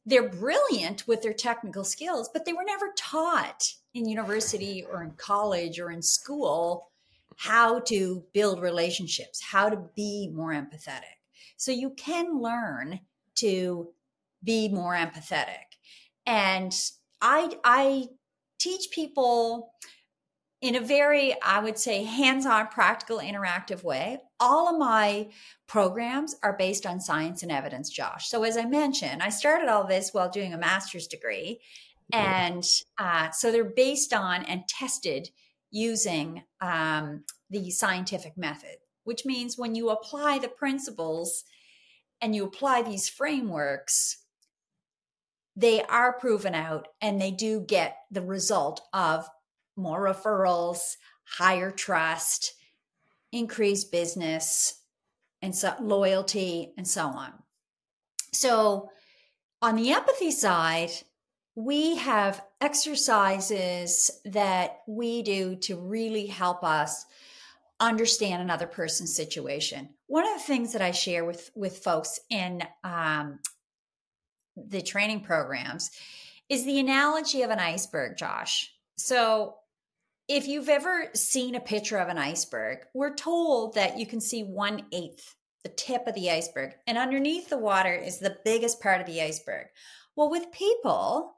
They're 0.06 0.30
brilliant 0.30 1.06
with 1.06 1.20
their 1.20 1.34
technical 1.34 1.84
skills, 1.84 2.30
but 2.32 2.46
they 2.46 2.54
were 2.54 2.64
never 2.64 2.94
taught 2.96 3.74
in 3.92 4.08
university 4.08 4.82
or 4.90 5.02
in 5.02 5.10
college 5.10 5.78
or 5.78 5.90
in 5.90 6.00
school 6.00 6.87
how 7.38 7.78
to 7.78 8.24
build 8.34 8.60
relationships, 8.60 9.40
how 9.40 9.68
to 9.68 9.80
be 9.94 10.28
more 10.34 10.52
empathetic. 10.52 11.18
So 11.56 11.70
you 11.70 11.90
can 11.90 12.40
learn 12.40 12.98
to 13.36 13.88
be 14.42 14.68
more 14.68 14.94
empathetic. 14.94 15.76
And 16.26 16.74
I 17.22 17.54
I 17.62 18.08
teach 18.58 18.90
people 18.90 19.72
in 20.60 20.74
a 20.74 20.80
very, 20.80 21.40
I 21.40 21.60
would 21.60 21.78
say, 21.78 22.02
hands 22.02 22.44
on, 22.44 22.66
practical, 22.66 23.18
interactive 23.18 23.84
way. 23.84 24.18
All 24.40 24.68
of 24.68 24.76
my 24.76 25.28
programs 25.68 26.34
are 26.42 26.56
based 26.56 26.84
on 26.86 27.00
science 27.00 27.44
and 27.44 27.52
evidence, 27.52 27.88
Josh. 27.88 28.28
So, 28.28 28.42
as 28.42 28.56
I 28.56 28.64
mentioned, 28.64 29.22
I 29.22 29.28
started 29.28 29.68
all 29.68 29.86
this 29.86 30.10
while 30.12 30.28
doing 30.28 30.52
a 30.52 30.58
master's 30.58 31.06
degree. 31.06 31.60
And 32.12 32.64
uh, 32.96 33.30
so 33.30 33.52
they're 33.52 33.64
based 33.64 34.14
on 34.14 34.42
and 34.44 34.66
tested 34.66 35.28
using 35.70 36.42
um, 36.60 37.24
the 37.50 37.70
scientific 37.70 38.36
method, 38.36 38.76
which 39.04 39.24
means 39.24 39.58
when 39.58 39.74
you 39.74 39.90
apply 39.90 40.38
the 40.38 40.48
principles 40.48 41.44
and 42.20 42.34
you 42.34 42.44
apply 42.44 42.82
these 42.82 43.08
frameworks, 43.08 44.24
they 45.56 45.82
are 45.82 46.12
proven 46.12 46.54
out 46.54 46.88
and 47.00 47.20
they 47.20 47.30
do 47.30 47.60
get 47.60 47.96
the 48.10 48.22
result 48.22 48.80
of 48.92 49.28
more 49.76 50.02
referrals, 50.02 50.96
higher 51.24 51.70
trust, 51.70 52.54
increased 53.32 53.92
business, 53.92 54.82
and 55.42 55.54
so 55.54 55.74
loyalty, 55.80 56.72
and 56.76 56.86
so 56.86 57.06
on. 57.06 57.32
So, 58.32 58.90
on 59.62 59.76
the 59.76 59.90
empathy 59.90 60.30
side, 60.30 60.90
we 61.54 61.96
have 61.96 62.42
exercises 62.60 64.10
that 64.24 64.80
we 64.86 65.22
do 65.22 65.56
to 65.56 65.76
really 65.76 66.26
help 66.26 66.64
us 66.64 67.06
understand 67.80 68.42
another 68.42 68.66
person's 68.66 69.14
situation. 69.14 69.88
One 70.06 70.26
of 70.26 70.34
the 70.34 70.44
things 70.44 70.72
that 70.72 70.82
I 70.82 70.90
share 70.90 71.24
with 71.24 71.50
with 71.54 71.78
folks 71.78 72.18
in 72.30 72.62
um, 72.82 73.38
the 74.56 74.82
training 74.82 75.20
programs 75.20 75.90
is 76.48 76.64
the 76.64 76.80
analogy 76.80 77.42
of 77.42 77.50
an 77.50 77.60
iceberg, 77.60 78.16
Josh. 78.16 78.72
So 78.96 79.56
if 80.28 80.48
you've 80.48 80.68
ever 80.68 81.08
seen 81.14 81.54
a 81.54 81.60
picture 81.60 81.98
of 81.98 82.08
an 82.08 82.18
iceberg, 82.18 82.78
we're 82.94 83.14
told 83.14 83.74
that 83.74 83.98
you 83.98 84.06
can 84.06 84.20
see 84.20 84.42
one 84.42 84.84
eighth, 84.92 85.34
the 85.62 85.70
tip 85.70 86.06
of 86.06 86.14
the 86.14 86.30
iceberg, 86.30 86.72
and 86.86 86.98
underneath 86.98 87.48
the 87.48 87.58
water 87.58 87.94
is 87.94 88.18
the 88.18 88.36
biggest 88.44 88.80
part 88.80 89.00
of 89.00 89.06
the 89.06 89.22
iceberg. 89.22 89.66
Well, 90.16 90.30
with 90.30 90.50
people, 90.50 91.34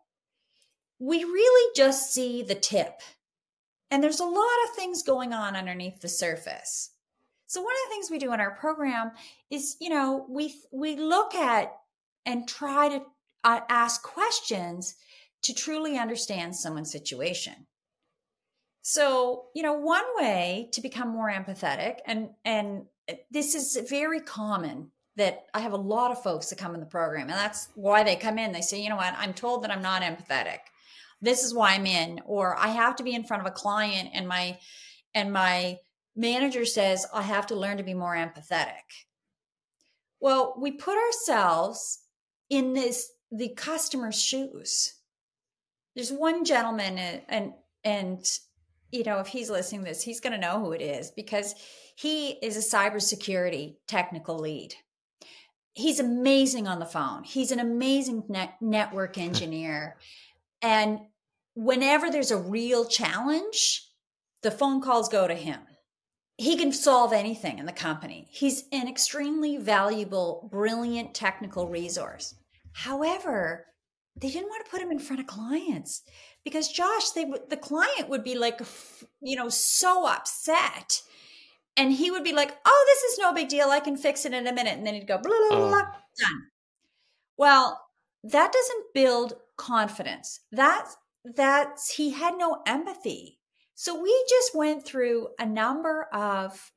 we 1.00 1.24
really 1.24 1.72
just 1.74 2.12
see 2.12 2.42
the 2.42 2.54
tip. 2.54 3.00
And 3.90 4.04
there's 4.04 4.20
a 4.20 4.24
lot 4.24 4.46
of 4.68 4.76
things 4.76 5.02
going 5.02 5.32
on 5.32 5.56
underneath 5.56 6.00
the 6.00 6.08
surface. 6.08 6.90
So 7.46 7.60
one 7.60 7.72
of 7.72 7.88
the 7.88 7.94
things 7.94 8.10
we 8.10 8.18
do 8.18 8.32
in 8.32 8.38
our 8.38 8.52
program 8.52 9.10
is, 9.50 9.76
you 9.80 9.88
know, 9.88 10.24
we 10.28 10.54
we 10.70 10.94
look 10.94 11.34
at 11.34 11.72
and 12.24 12.46
try 12.46 12.90
to 12.90 13.02
uh, 13.42 13.60
ask 13.68 14.04
questions 14.04 14.94
to 15.42 15.54
truly 15.54 15.98
understand 15.98 16.54
someone's 16.54 16.92
situation. 16.92 17.66
So, 18.82 19.46
you 19.54 19.62
know, 19.62 19.72
one 19.72 20.04
way 20.16 20.68
to 20.72 20.80
become 20.80 21.08
more 21.08 21.30
empathetic 21.30 21.98
and 22.06 22.28
and 22.44 22.84
this 23.32 23.56
is 23.56 23.88
very 23.88 24.20
common 24.20 24.92
that 25.16 25.46
I 25.52 25.60
have 25.60 25.72
a 25.72 25.76
lot 25.76 26.12
of 26.12 26.22
folks 26.22 26.50
that 26.50 26.58
come 26.58 26.74
in 26.74 26.80
the 26.80 26.86
program 26.86 27.22
and 27.22 27.38
that's 27.38 27.68
why 27.74 28.04
they 28.04 28.14
come 28.14 28.38
in. 28.38 28.52
They 28.52 28.60
say, 28.60 28.80
"You 28.80 28.90
know 28.90 28.96
what? 28.96 29.14
I'm 29.16 29.34
told 29.34 29.64
that 29.64 29.72
I'm 29.72 29.82
not 29.82 30.02
empathetic. 30.02 30.60
This 31.20 31.44
is 31.44 31.54
why 31.54 31.74
I'm 31.74 31.86
in." 31.86 32.20
Or 32.24 32.56
I 32.58 32.68
have 32.68 32.96
to 32.96 33.02
be 33.02 33.14
in 33.14 33.24
front 33.24 33.42
of 33.42 33.46
a 33.46 33.54
client 33.54 34.10
and 34.14 34.26
my 34.26 34.58
and 35.14 35.32
my 35.32 35.78
manager 36.16 36.64
says 36.64 37.06
I 37.12 37.22
have 37.22 37.46
to 37.48 37.56
learn 37.56 37.76
to 37.78 37.82
be 37.82 37.94
more 37.94 38.14
empathetic. 38.14 39.06
Well, 40.20 40.54
we 40.58 40.72
put 40.72 40.96
ourselves 40.98 42.02
in 42.48 42.74
this 42.74 43.12
the 43.30 43.50
customer's 43.50 44.20
shoes. 44.20 44.94
There's 45.94 46.12
one 46.12 46.44
gentleman 46.44 46.98
and 46.98 47.22
and, 47.28 47.52
and 47.84 48.26
you 48.90 49.04
know, 49.04 49.20
if 49.20 49.28
he's 49.28 49.50
listening 49.50 49.82
to 49.82 49.88
this, 49.88 50.02
he's 50.02 50.20
going 50.20 50.32
to 50.32 50.38
know 50.38 50.58
who 50.58 50.72
it 50.72 50.82
is 50.82 51.12
because 51.12 51.54
he 51.94 52.30
is 52.42 52.56
a 52.56 52.76
cybersecurity 52.76 53.76
technical 53.86 54.38
lead. 54.38 54.74
He's 55.74 56.00
amazing 56.00 56.66
on 56.66 56.80
the 56.80 56.86
phone. 56.86 57.22
He's 57.22 57.52
an 57.52 57.60
amazing 57.60 58.24
net- 58.28 58.56
network 58.60 59.16
engineer. 59.28 59.96
and 60.60 61.00
whenever 61.54 62.10
there's 62.10 62.30
a 62.30 62.36
real 62.36 62.84
challenge, 62.84 63.86
the 64.42 64.50
phone 64.50 64.80
calls 64.80 65.08
go 65.08 65.26
to 65.26 65.34
him. 65.34 65.60
He 66.36 66.56
can 66.56 66.72
solve 66.72 67.12
anything 67.12 67.58
in 67.58 67.66
the 67.66 67.72
company. 67.72 68.26
He's 68.30 68.64
an 68.72 68.88
extremely 68.88 69.58
valuable, 69.58 70.48
brilliant 70.50 71.14
technical 71.14 71.68
resource. 71.68 72.34
However, 72.72 73.66
they 74.16 74.30
didn't 74.30 74.48
want 74.48 74.64
to 74.64 74.70
put 74.70 74.80
him 74.80 74.90
in 74.90 74.98
front 74.98 75.20
of 75.20 75.26
clients 75.26 76.02
because 76.44 76.68
Josh, 76.68 77.10
they 77.10 77.30
the 77.48 77.56
client 77.56 78.08
would 78.08 78.24
be 78.24 78.36
like, 78.36 78.60
you 79.20 79.36
know, 79.36 79.48
so 79.48 80.06
upset, 80.06 81.02
and 81.76 81.92
he 81.92 82.10
would 82.10 82.24
be 82.24 82.32
like, 82.32 82.56
"Oh, 82.64 82.84
this 82.86 83.12
is 83.12 83.18
no 83.18 83.32
big 83.32 83.48
deal. 83.48 83.68
I 83.68 83.80
can 83.80 83.96
fix 83.96 84.24
it 84.24 84.32
in 84.32 84.46
a 84.46 84.52
minute," 84.52 84.78
and 84.78 84.86
then 84.86 84.94
he'd 84.94 85.06
go, 85.06 85.18
"Blah 85.18 85.30
blah 85.30 85.56
blah, 85.56 85.66
oh. 85.66 85.68
blah 85.68 85.82
oh. 85.82 85.98
done." 86.18 86.42
Well, 87.36 87.80
that 88.24 88.52
doesn't 88.52 88.94
build 88.94 89.34
confidence. 89.56 90.40
That 90.52 90.90
that's 91.24 91.94
he 91.94 92.10
had 92.10 92.34
no 92.36 92.62
empathy. 92.66 93.38
So 93.74 94.00
we 94.00 94.26
just 94.28 94.54
went 94.54 94.84
through 94.84 95.28
a 95.38 95.46
number 95.46 96.06
of 96.12 96.70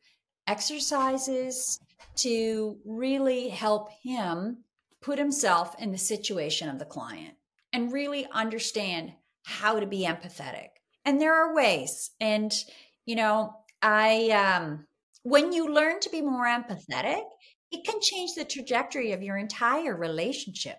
exercises 0.48 1.80
to 2.16 2.78
really 2.86 3.50
help 3.50 3.90
him 4.04 4.64
put 5.02 5.20
himself 5.20 5.76
in 5.80 5.92
the 5.92 5.98
situation 5.98 6.70
of 6.70 6.80
the 6.80 6.86
client 6.86 7.36
and 7.74 7.92
really 7.92 8.26
understand 8.32 9.12
how 9.44 9.80
to 9.80 9.86
be 9.86 10.06
empathetic. 10.06 10.70
And 11.06 11.20
there 11.20 11.34
are 11.34 11.56
ways. 11.56 12.12
And, 12.22 12.54
you 13.06 13.16
know, 13.16 13.54
I, 13.82 14.30
um, 14.30 14.88
when 15.24 15.52
you 15.52 15.74
learn 15.74 16.00
to 16.02 16.10
be 16.10 16.22
more 16.22 16.46
empathetic, 16.46 17.24
it 17.72 17.86
can 17.86 18.00
change 18.02 18.36
the 18.36 18.46
trajectory 18.46 19.12
of 19.12 19.24
your 19.24 19.38
entire 19.38 19.96
relationship. 19.98 20.78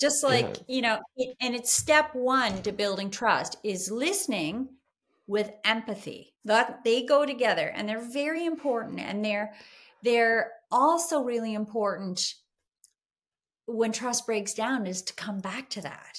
Just 0.00 0.24
like, 0.24 0.46
yeah. 0.46 0.74
you 0.74 0.82
know, 0.82 0.98
it, 1.16 1.36
and 1.40 1.54
it's 1.54 1.72
step 1.72 2.14
one 2.14 2.62
to 2.62 2.72
building 2.72 3.10
trust 3.10 3.56
is 3.62 3.90
listening 3.90 4.68
with 5.26 5.52
empathy. 5.64 6.34
That 6.44 6.82
they 6.84 7.04
go 7.04 7.24
together 7.24 7.68
and 7.68 7.88
they're 7.88 8.00
very 8.12 8.44
important 8.44 8.98
and 8.98 9.24
they're 9.24 9.54
they're 10.02 10.50
also 10.72 11.22
really 11.22 11.54
important 11.54 12.34
when 13.66 13.92
trust 13.92 14.26
breaks 14.26 14.54
down 14.54 14.86
is 14.88 15.02
to 15.02 15.14
come 15.14 15.38
back 15.38 15.70
to 15.70 15.82
that 15.82 16.18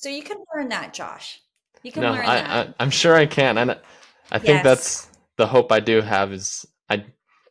so 0.00 0.08
you 0.08 0.22
can 0.22 0.36
learn 0.54 0.68
that, 0.68 0.94
Josh. 0.94 1.40
You 1.82 1.90
can 1.90 2.02
no, 2.02 2.12
learn 2.12 2.24
I, 2.24 2.36
that. 2.36 2.74
I, 2.78 2.82
am 2.82 2.90
sure 2.90 3.16
I 3.16 3.26
can, 3.26 3.58
and 3.58 3.72
I 4.30 4.38
think 4.38 4.62
yes. 4.62 4.64
that's 4.64 5.08
the 5.36 5.46
hope 5.46 5.72
I 5.72 5.80
do 5.80 6.00
have 6.00 6.32
is 6.32 6.64
I 6.88 7.04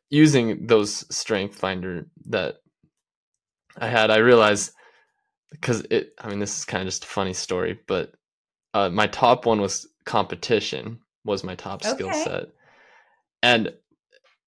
using 0.10 0.68
those 0.68 1.06
strength 1.14 1.56
finder 1.56 2.08
that 2.28 2.56
I 3.78 3.88
had. 3.88 4.12
I 4.12 4.18
realized 4.18 4.72
because 5.52 5.82
it. 5.90 6.14
I 6.20 6.30
mean, 6.30 6.40
this 6.40 6.58
is 6.58 6.66
kind 6.66 6.82
of 6.82 6.88
just 6.88 7.06
a 7.06 7.08
funny 7.08 7.34
story, 7.34 7.80
but 7.88 8.14
uh, 8.74 8.90
my 8.90 9.08
top 9.08 9.46
one 9.46 9.62
was 9.62 9.88
competition 10.06 11.00
was 11.26 11.44
my 11.44 11.56
top 11.56 11.84
okay. 11.84 11.94
skill 11.94 12.14
set, 12.14 12.48
and 13.42 13.74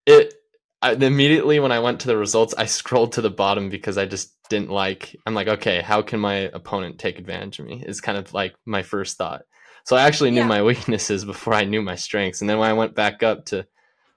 it 0.06 0.34
I, 0.82 0.92
immediately 0.92 1.60
when 1.60 1.72
I 1.72 1.80
went 1.80 2.00
to 2.00 2.06
the 2.06 2.16
results, 2.16 2.54
I 2.56 2.64
scrolled 2.66 3.12
to 3.12 3.22
the 3.22 3.30
bottom 3.30 3.68
because 3.68 3.98
I 3.98 4.06
just 4.06 4.34
didn't 4.48 4.70
like. 4.70 5.16
I'm 5.26 5.34
like, 5.34 5.48
okay, 5.48 5.80
how 5.80 6.02
can 6.02 6.20
my 6.20 6.50
opponent 6.52 6.98
take 6.98 7.18
advantage 7.18 7.58
of 7.58 7.66
me? 7.66 7.84
Is 7.86 8.00
kind 8.00 8.18
of 8.18 8.32
like 8.32 8.54
my 8.66 8.82
first 8.82 9.18
thought. 9.18 9.42
So 9.84 9.96
I 9.96 10.02
actually 10.02 10.30
knew 10.30 10.40
yeah. 10.40 10.46
my 10.46 10.62
weaknesses 10.64 11.24
before 11.24 11.54
I 11.54 11.64
knew 11.64 11.82
my 11.82 11.96
strengths, 11.96 12.40
and 12.40 12.48
then 12.48 12.58
when 12.58 12.70
I 12.70 12.74
went 12.74 12.94
back 12.94 13.22
up 13.22 13.46
to 13.46 13.66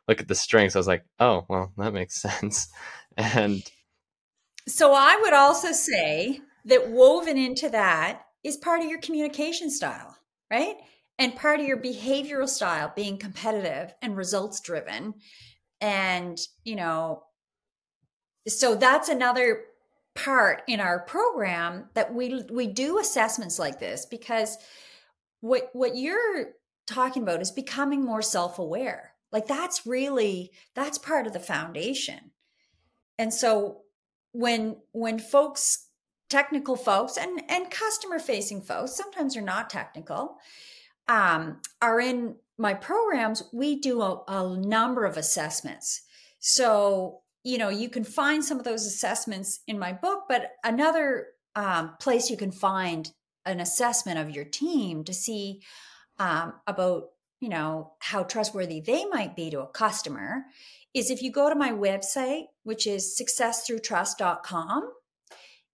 look 0.08 0.22
at 0.22 0.28
the 0.28 0.36
strengths, 0.36 0.76
I 0.76 0.80
was 0.80 0.88
like, 0.88 1.06
oh, 1.20 1.46
well, 1.48 1.72
that 1.78 1.94
makes 1.94 2.22
sense. 2.22 2.68
And 3.18 3.64
so 4.68 4.94
I 4.94 5.20
would 5.22 5.34
also 5.34 5.72
say 5.72 6.42
that 6.66 6.90
woven 6.90 7.38
into 7.38 7.70
that 7.70 8.26
is 8.44 8.58
part 8.58 8.82
of 8.82 8.90
your 8.90 9.00
communication 9.00 9.70
style, 9.70 10.18
right? 10.52 10.76
And 11.20 11.36
part 11.36 11.60
of 11.60 11.66
your 11.66 11.78
behavioral 11.78 12.50
style 12.50 12.92
being 12.96 13.18
competitive 13.18 13.94
and 14.02 14.18
results 14.18 14.60
driven. 14.62 15.16
And 15.82 16.40
you 16.64 16.76
know 16.76 17.24
so 18.48 18.76
that's 18.76 19.10
another 19.10 19.66
part 20.16 20.64
in 20.68 20.80
our 20.80 21.00
program 21.00 21.90
that 21.94 22.14
we 22.14 22.44
we 22.52 22.68
do 22.68 23.00
assessments 23.00 23.58
like 23.58 23.80
this 23.80 24.06
because 24.06 24.58
what 25.42 25.70
what 25.74 25.96
you're 25.96 26.54
talking 26.86 27.24
about 27.24 27.42
is 27.42 27.52
becoming 27.52 28.04
more 28.04 28.22
self-aware. 28.22 29.14
Like 29.32 29.48
that's 29.48 29.86
really 29.86 30.52
that's 30.76 30.98
part 30.98 31.26
of 31.26 31.34
the 31.34 31.40
foundation. 31.40 32.32
And 33.18 33.34
so 33.34 33.82
when 34.34 34.78
when 34.92 35.20
folks 35.20 35.88
technical 36.34 36.76
folks 36.76 37.18
and 37.18 37.42
and 37.50 37.70
customer 37.70 38.20
facing 38.20 38.62
folks 38.62 38.96
sometimes 38.96 39.34
they're 39.34 39.44
not 39.44 39.70
technical 39.70 40.38
um, 41.08 41.62
are 41.82 42.00
in 42.00 42.36
my 42.58 42.74
programs 42.74 43.44
we 43.52 43.80
do 43.80 44.02
a, 44.02 44.24
a 44.28 44.58
number 44.58 45.06
of 45.06 45.18
assessments. 45.18 46.02
So 46.40 47.22
you 47.44 47.58
know 47.58 47.70
you 47.70 47.90
can 47.90 48.04
find 48.04 48.44
some 48.44 48.58
of 48.58 48.66
those 48.66 48.86
assessments 48.86 49.62
in 49.68 49.78
my 49.78 49.92
book 49.92 50.24
but 50.30 50.52
another 50.64 51.28
um, 51.56 51.96
place 52.00 52.30
you 52.30 52.38
can 52.38 52.52
find 52.52 53.12
an 53.46 53.60
assessment 53.60 54.18
of 54.18 54.34
your 54.34 54.46
team 54.46 55.04
to 55.04 55.14
see 55.14 55.62
um, 56.20 56.54
about 56.68 57.10
you 57.42 57.50
know 57.50 57.94
how 58.00 58.24
trustworthy 58.24 58.80
they 58.80 59.06
might 59.06 59.36
be 59.36 59.50
to 59.50 59.62
a 59.62 59.68
customer 59.68 60.44
is 60.94 61.10
if 61.10 61.22
you 61.22 61.32
go 61.32 61.50
to 61.50 61.56
my 61.56 61.72
website 61.72 62.46
which 62.64 62.88
is 62.88 63.20
successthroughtrust.com 63.20 64.90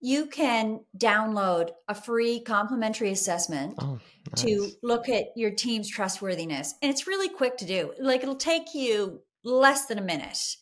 you 0.02 0.28
can 0.28 0.80
download 0.98 1.72
a 1.88 1.96
free 1.96 2.40
complimentary 2.40 3.12
assessment 3.12 3.76
oh, 3.80 4.00
nice. 4.32 4.42
to 4.42 4.70
look 4.82 5.10
at 5.10 5.26
your 5.36 5.52
team's 5.52 5.90
trustworthiness. 5.90 6.76
And 6.82 6.90
it's 6.90 7.08
really 7.08 7.30
quick 7.30 7.58
to 7.58 7.66
do. 7.66 7.94
Like 8.00 8.24
it'll 8.24 8.36
take 8.36 8.74
you 8.74 9.22
less 9.44 9.88
than 9.88 9.98
a 10.00 10.04
minute. 10.04 10.56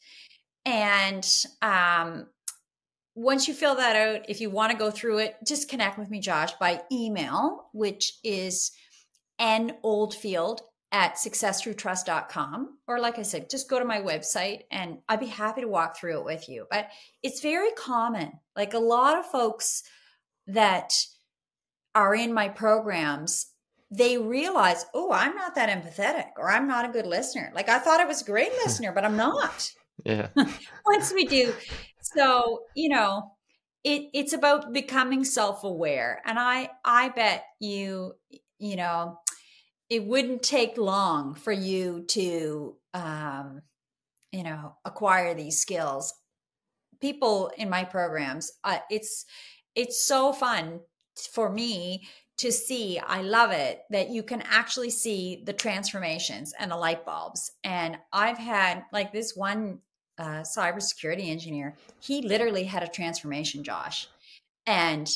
And 0.66 1.28
um, 1.62 2.28
once 3.16 3.48
you 3.48 3.54
fill 3.54 3.76
that 3.76 3.96
out, 3.96 4.30
if 4.30 4.42
you 4.42 4.50
want 4.50 4.72
to 4.72 4.78
go 4.78 4.92
through 4.92 5.20
it, 5.20 5.36
just 5.46 5.70
connect 5.70 5.98
with 5.98 6.10
me, 6.10 6.20
Josh, 6.20 6.54
by 6.54 6.82
email, 6.92 7.70
which 7.74 8.14
is 8.24 8.72
noldfield 9.40 10.62
at 10.92 11.16
successthroughtrust.com. 11.16 12.78
Or 12.88 13.00
like 13.00 13.20
I 13.20 13.24
said, 13.24 13.50
just 13.50 13.70
go 13.70 13.80
to 13.80 13.86
my 13.86 14.00
website 14.00 14.62
and 14.72 15.00
I'd 15.10 15.20
be 15.20 15.26
happy 15.26 15.62
to 15.62 15.68
walk 15.68 15.98
through 15.98 16.20
it 16.20 16.26
with 16.26 16.48
you. 16.48 16.66
But 16.70 16.88
it's 17.24 17.42
very 17.42 17.72
common. 17.72 18.32
Like 18.56 18.74
a 18.74 18.80
lot 18.80 19.18
of 19.18 19.26
folks 19.26 19.84
that 20.48 20.94
are 21.94 22.16
in 22.16 22.34
my 22.34 22.48
programs, 22.48 23.48
they 23.92 24.18
realize, 24.18 24.86
oh, 24.94 25.12
I'm 25.12 25.36
not 25.36 25.56
that 25.56 25.70
empathetic 25.70 26.30
or 26.38 26.50
I'm 26.50 26.68
not 26.68 26.86
a 26.86 26.92
good 26.92 27.08
listener. 27.08 27.52
Like 27.54 27.70
I 27.70 27.80
thought 27.80 28.00
I 28.00 28.06
was 28.06 28.22
a 28.22 28.26
great 28.26 28.52
listener, 28.66 28.92
but 28.94 29.04
I'm 29.04 29.18
not. 29.18 29.72
Yeah. 30.06 30.30
Once 30.86 31.14
we 31.14 31.26
do. 31.26 31.54
So, 32.02 32.62
you 32.76 32.90
know, 32.90 33.34
it 33.84 34.10
it's 34.14 34.34
about 34.34 34.74
becoming 34.74 35.24
self-aware. 35.24 36.22
And 36.26 36.40
I 36.40 36.70
I 36.86 37.10
bet 37.10 37.44
you, 37.60 38.14
you 38.60 38.76
know, 38.76 39.20
it 39.90 40.06
wouldn't 40.06 40.44
take 40.44 40.78
long 40.78 41.36
for 41.36 41.52
you 41.52 42.04
to 42.10 42.76
um, 42.94 43.62
you 44.32 44.44
know, 44.44 44.76
acquire 44.86 45.34
these 45.34 45.62
skills. 45.62 46.14
People 47.00 47.52
in 47.58 47.70
my 47.70 47.84
programs, 47.84 48.52
uh, 48.64 48.80
it's 48.90 49.26
it's 49.76 50.06
so 50.06 50.34
fun 50.34 50.80
for 51.32 51.52
me 51.52 52.08
to 52.38 52.52
see 52.52 53.00
i 53.08 53.22
love 53.22 53.52
it 53.52 53.82
that 53.90 54.12
you 54.12 54.22
can 54.22 54.44
actually 54.44 54.92
see 54.92 55.42
the 55.48 55.54
transformations 55.54 56.54
and 56.60 56.70
the 56.70 56.76
light 56.76 57.04
bulbs 57.04 57.52
and 57.64 57.98
i've 58.14 58.38
had 58.38 58.84
like 58.92 59.12
this 59.12 59.36
one 59.36 59.80
uh, 60.18 60.42
cybersecurity 60.42 61.30
engineer, 61.30 61.76
he 62.00 62.22
literally 62.22 62.64
had 62.64 62.84
a 62.84 62.88
transformation, 62.88 63.64
Josh. 63.64 64.08
And 64.66 65.08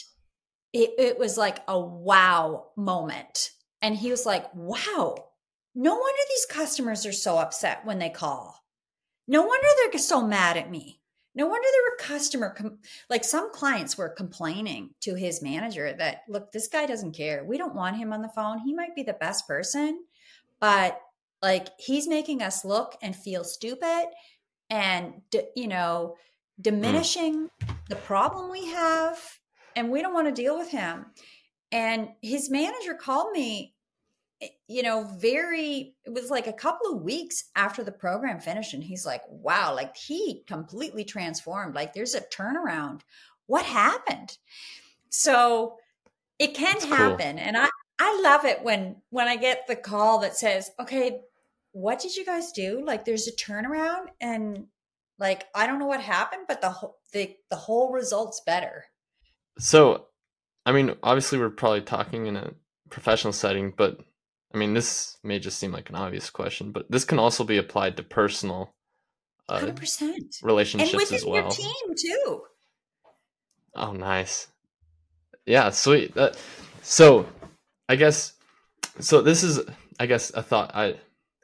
it, 0.74 0.92
it 0.98 1.20
was 1.20 1.38
like 1.38 1.60
a 1.68 1.80
wow 1.80 2.68
moment. 2.78 3.52
And 3.82 3.96
he 3.96 4.12
was 4.12 4.26
like, 4.26 4.46
wow, 4.54 5.16
no 5.74 5.96
wonder 5.96 6.20
these 6.30 6.46
customers 6.46 7.06
are 7.06 7.14
so 7.14 7.38
upset 7.38 7.86
when 7.86 8.00
they 8.00 8.10
call. 8.10 8.64
No 9.28 9.42
wonder 9.42 9.68
they're 9.92 10.00
so 10.00 10.26
mad 10.26 10.58
at 10.58 10.70
me. 10.70 11.00
No 11.34 11.48
wonder 11.48 11.68
there 11.72 11.92
were 11.92 12.18
customer 12.18 12.50
com- 12.50 12.80
like 13.10 13.24
some 13.24 13.54
clients 13.54 13.98
were 13.98 14.10
complaining 14.10 14.90
to 15.02 15.16
his 15.16 15.42
manager 15.42 15.94
that 15.94 16.24
look, 16.28 16.52
this 16.52 16.68
guy 16.68 16.86
doesn't 16.86 17.16
care. 17.16 17.46
We 17.46 17.58
don't 17.58 17.76
want 17.76 17.96
him 17.96 18.12
on 18.12 18.22
the 18.22 18.30
phone. 18.30 18.60
He 18.60 18.74
might 18.74 18.96
be 18.96 19.04
the 19.04 19.14
best 19.14 19.48
person, 19.48 20.04
but 20.60 21.00
like 21.42 21.70
he's 21.80 22.08
making 22.08 22.42
us 22.42 22.66
look 22.66 22.98
and 23.02 23.16
feel 23.16 23.44
stupid 23.44 24.08
and 24.70 25.14
you 25.56 25.68
know 25.68 26.16
diminishing 26.60 27.50
mm. 27.64 27.76
the 27.90 27.96
problem 27.96 28.52
we 28.52 28.68
have 28.68 29.20
and 29.76 29.90
we 29.90 30.02
don't 30.02 30.14
want 30.14 30.28
to 30.28 30.42
deal 30.42 30.58
with 30.58 30.70
him 30.70 31.06
and 31.72 32.10
his 32.22 32.50
manager 32.50 32.94
called 32.94 33.32
me 33.32 33.74
eh, 34.42 34.48
you 34.68 34.84
know 34.84 35.04
very 35.18 35.96
it 36.06 36.14
was 36.14 36.30
like 36.30 36.48
a 36.48 36.54
couple 36.54 36.92
of 36.94 37.02
weeks 37.02 37.46
after 37.56 37.84
the 37.84 37.92
program 37.92 38.40
finished 38.40 38.74
and 38.74 38.84
he's 38.84 39.06
like 39.06 39.22
wow 39.30 39.74
like 39.74 39.96
he 39.96 40.44
completely 40.48 41.04
transformed 41.04 41.76
like 41.76 41.94
there's 41.94 42.16
a 42.16 42.22
turnaround 42.22 43.02
what 43.48 43.66
happened 43.66 44.38
so 45.10 45.76
it 46.40 46.54
can 46.54 46.74
That's 46.74 46.86
happen 46.86 47.38
cool. 47.38 47.46
and 47.46 47.58
i 47.58 47.70
i 48.00 48.22
love 48.24 48.46
it 48.46 48.64
when 48.64 48.98
when 49.10 49.28
i 49.28 49.36
get 49.36 49.68
the 49.68 49.76
call 49.76 50.20
that 50.20 50.36
says 50.36 50.72
okay 50.80 51.22
what 51.74 52.00
did 52.00 52.16
you 52.16 52.26
guys 52.26 52.52
do? 52.52 52.84
Like 52.86 53.06
there's 53.06 53.28
a 53.28 53.32
turnaround 53.32 54.08
and 54.20 54.66
like 55.20 55.46
I 55.56 55.68
don't 55.68 55.80
know 55.80 55.86
what 55.86 56.02
happened, 56.02 56.44
but 56.48 56.62
the 56.62 56.70
whole 56.70 56.98
the 57.14 57.36
the 57.50 57.56
whole 57.56 57.92
result's 57.92 58.42
better. 58.46 58.86
So, 59.60 60.08
I 60.66 60.72
mean, 60.72 60.96
obviously 61.02 61.40
we're 61.40 61.50
probably 61.50 61.82
talking 61.82 62.28
in 62.28 62.36
a 62.36 62.54
professional 62.90 63.34
setting, 63.34 63.74
but 63.76 64.00
I 64.54 64.58
mean, 64.58 64.74
this 64.74 65.18
may 65.24 65.40
just 65.40 65.60
seem 65.60 65.72
like 65.72 65.90
an 65.90 65.96
obvious 65.96 66.30
question, 66.30 66.72
but 66.72 66.90
this 66.90 67.06
can 67.06 67.20
also 67.20 67.44
be 67.44 67.58
applied 67.58 67.98
to 67.98 68.04
personal 68.04 68.74
uh, 69.50 69.60
100%. 69.60 70.44
relationships 70.44 70.94
and 70.94 71.02
as 71.02 71.26
well. 71.26 71.44
Your 71.44 71.52
team 71.52 71.96
too. 71.98 72.42
Oh, 73.76 73.94
nice. 73.94 74.48
Yeah, 75.46 75.70
sweet. 75.70 76.16
Uh, 76.16 76.32
so, 76.82 77.26
I 77.88 77.96
guess 77.96 78.34
so. 79.00 79.22
This 79.22 79.44
is, 79.44 79.62
I 80.00 80.06
guess, 80.06 80.32
a 80.34 80.44
thought 80.44 80.76
I 80.76 80.96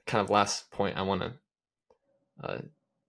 kind 0.05 0.23
of 0.23 0.29
last 0.29 0.69
point 0.71 0.97
I 0.97 1.01
want 1.01 1.21
to 1.21 1.33
uh, 2.43 2.57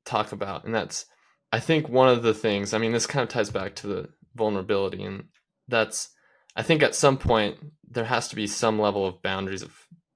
talk 0.04 0.32
about, 0.32 0.64
and 0.64 0.74
that's 0.74 1.06
I 1.52 1.60
think 1.60 1.88
one 1.88 2.08
of 2.08 2.22
the 2.22 2.34
things. 2.34 2.72
I 2.72 2.78
mean, 2.78 2.92
this 2.92 3.06
kind 3.06 3.22
of 3.22 3.28
ties 3.28 3.50
back 3.50 3.74
to 3.76 3.86
the 3.86 4.08
vulnerability, 4.34 5.02
and 5.02 5.24
that's 5.68 6.10
I 6.56 6.62
think 6.62 6.82
at 6.82 6.94
some 6.94 7.18
point 7.18 7.56
there 7.90 8.04
has 8.04 8.28
to 8.28 8.36
be 8.36 8.46
some 8.46 8.80
level 8.80 9.06
of 9.06 9.22
boundaries 9.22 9.62
of 9.62 9.72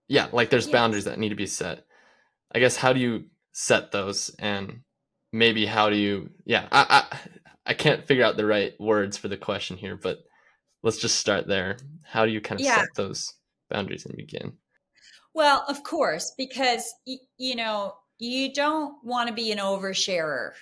yeah, 0.09 0.29
like 0.33 0.51
there's 0.51 0.67
yes. 0.67 0.73
boundaries 0.73 1.05
that 1.05 1.19
need 1.19 1.31
to 1.31 1.35
be 1.35 1.47
set. 1.47 1.85
I 2.55 2.59
guess 2.59 2.77
how 2.77 2.93
do 2.93 3.01
you 3.01 3.25
set 3.53 3.93
those, 3.93 4.35
and 4.39 4.81
maybe 5.33 5.65
how 5.65 5.89
do 5.89 5.97
you 5.97 6.31
yeah 6.45 6.67
I 6.71 7.05
I, 7.11 7.19
I 7.67 7.75
can't 7.75 8.07
figure 8.07 8.25
out 8.25 8.37
the 8.37 8.47
right 8.47 8.75
words 8.81 9.17
for 9.17 9.29
the 9.29 9.37
question 9.37 9.77
here, 9.77 9.97
but 9.97 10.19
let's 10.83 10.99
just 10.99 11.19
start 11.19 11.47
there. 11.47 11.77
How 12.03 12.27
do 12.27 12.33
you 12.33 12.41
kind 12.41 12.61
of 12.61 12.65
yeah. 12.65 12.81
set 12.81 12.89
those 12.97 13.33
boundaries 13.71 14.05
and 14.05 14.17
begin? 14.17 14.55
Well, 15.35 15.65
of 15.69 15.83
course, 15.83 16.33
because 16.37 16.93
you 17.39 17.57
know, 17.57 17.95
you 18.19 18.53
don't 18.53 18.97
want 19.03 19.29
to 19.29 19.35
be 19.35 19.51
an 19.51 19.59
oversharer. 19.59 20.53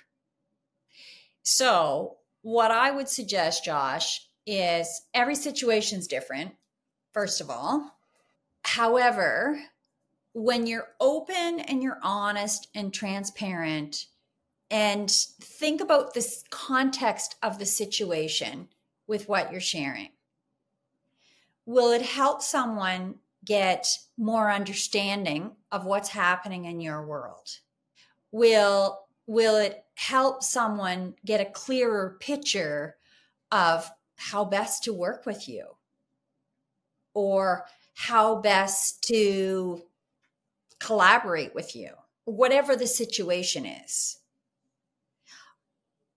So, 1.42 2.18
what 2.42 2.70
I 2.70 2.90
would 2.90 3.08
suggest, 3.08 3.64
Josh, 3.64 4.20
is 4.46 5.02
every 5.14 5.34
situation 5.34 5.98
is 5.98 6.06
different, 6.06 6.52
first 7.12 7.40
of 7.40 7.50
all. 7.50 7.96
However, 8.62 9.60
when 10.32 10.66
you're 10.66 10.88
open 11.00 11.60
and 11.60 11.82
you're 11.82 11.98
honest 12.02 12.68
and 12.74 12.92
transparent 12.92 14.06
and 14.70 15.10
think 15.10 15.80
about 15.80 16.14
this 16.14 16.44
context 16.50 17.36
of 17.42 17.58
the 17.58 17.66
situation 17.66 18.68
with 19.06 19.28
what 19.28 19.50
you're 19.50 19.60
sharing, 19.60 20.10
will 21.66 21.90
it 21.90 22.02
help 22.02 22.42
someone 22.42 23.16
get 23.44 23.86
more 24.16 24.50
understanding 24.50 25.52
of 25.72 25.84
what's 25.84 26.10
happening 26.10 26.66
in 26.66 26.80
your 26.80 27.04
world? 27.04 27.58
Will 28.32 29.00
will 29.26 29.56
it 29.56 29.84
help 29.94 30.42
someone 30.42 31.14
get 31.24 31.40
a 31.40 31.44
clearer 31.44 32.16
picture 32.20 32.96
of 33.52 33.88
how 34.20 34.44
best 34.44 34.84
to 34.84 34.92
work 34.92 35.24
with 35.24 35.48
you 35.48 35.64
or 37.14 37.64
how 37.94 38.36
best 38.36 39.02
to 39.04 39.82
collaborate 40.78 41.54
with 41.54 41.74
you, 41.74 41.90
whatever 42.24 42.76
the 42.76 42.86
situation 42.86 43.64
is? 43.64 44.18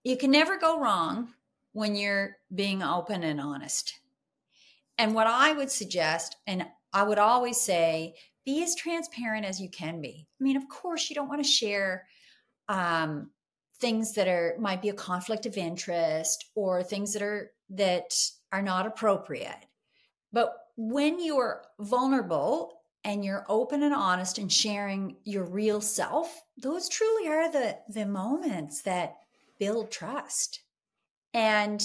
You 0.04 0.18
can 0.18 0.32
never 0.32 0.58
go 0.58 0.82
wrong 0.82 1.30
when 1.72 1.96
you're 1.96 2.38
being 2.54 2.84
open 2.84 3.24
and 3.24 3.40
honest. 3.40 3.94
And 4.98 5.16
what 5.16 5.28
I 5.28 5.54
would 5.54 5.72
suggest, 5.72 6.36
and 6.46 6.66
I 6.92 7.04
would 7.04 7.20
always 7.20 7.60
say, 7.60 8.16
be 8.46 8.62
as 8.64 8.76
transparent 8.76 9.46
as 9.46 9.62
you 9.62 9.70
can 9.70 10.02
be. 10.02 10.28
I 10.40 10.44
mean, 10.44 10.58
of 10.58 10.68
course, 10.68 11.10
you 11.10 11.16
don't 11.16 11.30
want 11.30 11.42
to 11.42 11.50
share 11.50 12.06
um, 12.68 13.32
things 13.80 14.14
that 14.14 14.28
are 14.28 14.56
might 14.60 14.82
be 14.82 14.90
a 14.90 14.94
conflict 14.94 15.46
of 15.46 15.58
interest 15.58 16.46
or 16.54 16.84
things 16.84 17.14
that 17.14 17.22
are 17.22 17.52
that 17.74 18.14
are 18.52 18.62
not 18.62 18.86
appropriate. 18.86 19.66
But 20.32 20.56
when 20.76 21.24
you're 21.24 21.64
vulnerable 21.80 22.82
and 23.04 23.24
you're 23.24 23.46
open 23.50 23.84
and 23.84 23.94
honest 23.94 24.38
and 24.38 24.52
sharing 24.52 25.18
your 25.26 25.44
real 25.44 25.82
self, 25.82 26.44
those 26.58 26.90
truly 26.90 27.28
are 27.28 27.52
the 27.52 27.78
the 27.90 28.06
moments 28.06 28.82
that 28.84 29.18
build 29.60 29.92
trust. 29.92 30.62
And 31.34 31.84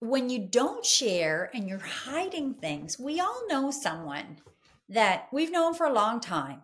when 0.00 0.28
you 0.28 0.40
don't 0.40 0.84
share 0.84 1.50
and 1.54 1.68
you're 1.68 1.78
hiding 1.78 2.54
things, 2.54 2.98
we 2.98 3.20
all 3.20 3.42
know 3.48 3.70
someone 3.70 4.38
that 4.88 5.28
we've 5.32 5.52
known 5.52 5.74
for 5.74 5.86
a 5.86 5.92
long 5.92 6.20
time. 6.20 6.62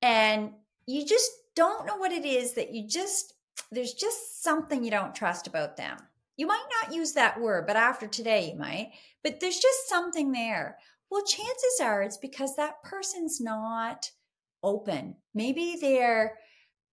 And 0.00 0.52
you 0.86 1.06
just 1.06 1.30
don't 1.54 1.86
know 1.86 1.96
what 1.96 2.10
it 2.10 2.24
is 2.24 2.54
that 2.54 2.72
you 2.72 2.88
just, 2.88 3.34
there's 3.70 3.92
just 3.92 4.42
something 4.42 4.82
you 4.82 4.90
don't 4.90 5.14
trust 5.14 5.46
about 5.46 5.76
them. 5.76 5.98
You 6.36 6.46
might 6.46 6.66
not 6.82 6.94
use 6.94 7.12
that 7.12 7.40
word, 7.40 7.66
but 7.66 7.76
after 7.76 8.06
today 8.06 8.50
you 8.52 8.58
might. 8.58 8.92
But 9.22 9.40
there's 9.40 9.58
just 9.58 9.88
something 9.88 10.32
there. 10.32 10.78
Well, 11.10 11.24
chances 11.24 11.80
are 11.80 12.02
it's 12.02 12.16
because 12.16 12.56
that 12.56 12.82
person's 12.82 13.40
not 13.40 14.10
open. 14.62 15.16
Maybe 15.34 15.76
they're 15.80 16.38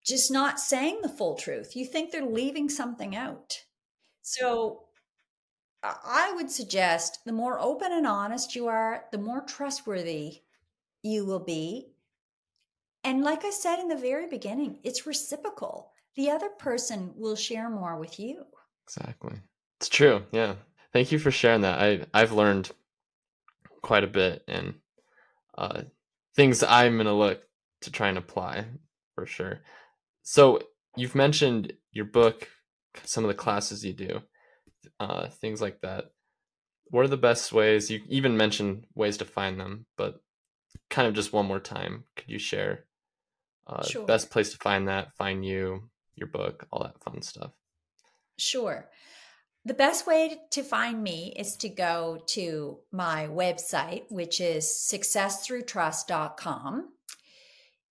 just 0.05 0.31
not 0.31 0.59
saying 0.59 1.01
the 1.01 1.09
full 1.09 1.35
truth. 1.35 1.75
You 1.75 1.85
think 1.85 2.11
they're 2.11 2.25
leaving 2.25 2.69
something 2.69 3.15
out. 3.15 3.63
So 4.21 4.85
I 5.83 6.31
would 6.35 6.51
suggest 6.51 7.25
the 7.25 7.33
more 7.33 7.59
open 7.59 7.91
and 7.91 8.07
honest 8.07 8.55
you 8.55 8.67
are, 8.67 9.05
the 9.11 9.17
more 9.17 9.41
trustworthy 9.41 10.43
you 11.03 11.25
will 11.25 11.39
be. 11.39 11.93
And 13.03 13.25
like 13.25 13.43
I 13.43 13.49
said 13.49 13.79
in 13.79 13.89
the 13.89 13.97
very 13.97 14.25
beginning, 14.25 14.79
it's 14.83 15.05
reciprocal. 15.05 15.91
The 16.15 16.29
other 16.31 16.47
person 16.47 17.13
will 17.17 17.35
share 17.35 17.69
more 17.69 17.97
with 17.97 18.19
you. 18.19 18.45
Exactly. 18.89 19.37
It's 19.79 19.89
true. 19.89 20.23
Yeah. 20.31 20.55
Thank 20.93 21.11
you 21.11 21.19
for 21.19 21.31
sharing 21.31 21.61
that. 21.61 21.79
I 21.79 22.05
I've 22.13 22.31
learned 22.31 22.71
quite 23.81 24.03
a 24.03 24.07
bit 24.07 24.43
and 24.47 24.75
uh, 25.57 25.83
things 26.35 26.63
I'm 26.63 26.97
gonna 26.97 27.13
look 27.13 27.41
to 27.81 27.91
try 27.91 28.09
and 28.09 28.17
apply 28.17 28.65
for 29.15 29.25
sure. 29.25 29.61
So 30.23 30.61
you've 30.95 31.15
mentioned 31.15 31.73
your 31.91 32.05
book, 32.05 32.47
some 33.03 33.23
of 33.23 33.27
the 33.29 33.35
classes 33.35 33.85
you 33.85 33.93
do, 33.93 34.21
uh, 34.99 35.27
things 35.29 35.61
like 35.61 35.81
that. 35.81 36.05
What 36.85 37.05
are 37.05 37.09
the 37.09 37.17
best 37.17 37.53
ways? 37.53 37.91
You 37.91 38.01
even 38.09 38.35
mentioned 38.35 38.85
ways 38.95 39.17
to 39.17 39.25
find 39.25 39.59
them, 39.59 39.85
but 39.97 40.21
kind 40.89 41.07
of 41.07 41.13
just 41.13 41.31
one 41.33 41.45
more 41.45 41.59
time, 41.59 42.05
could 42.15 42.29
you 42.29 42.39
share 42.39 42.85
uh, 43.67 43.83
sure. 43.83 44.05
best 44.05 44.31
place 44.31 44.51
to 44.51 44.57
find 44.57 44.87
that, 44.87 45.15
find 45.15 45.45
you, 45.45 45.89
your 46.15 46.27
book, 46.27 46.65
all 46.71 46.83
that 46.83 47.01
fun 47.03 47.21
stuff? 47.21 47.51
Sure. 48.39 48.89
The 49.65 49.73
best 49.73 50.07
way 50.07 50.39
to 50.51 50.63
find 50.63 51.03
me 51.03 51.33
is 51.37 51.57
to 51.57 51.69
go 51.69 52.19
to 52.27 52.79
my 52.91 53.27
website, 53.27 54.03
which 54.09 54.39
is 54.39 54.65
successthroughtrust.com. 54.65 56.93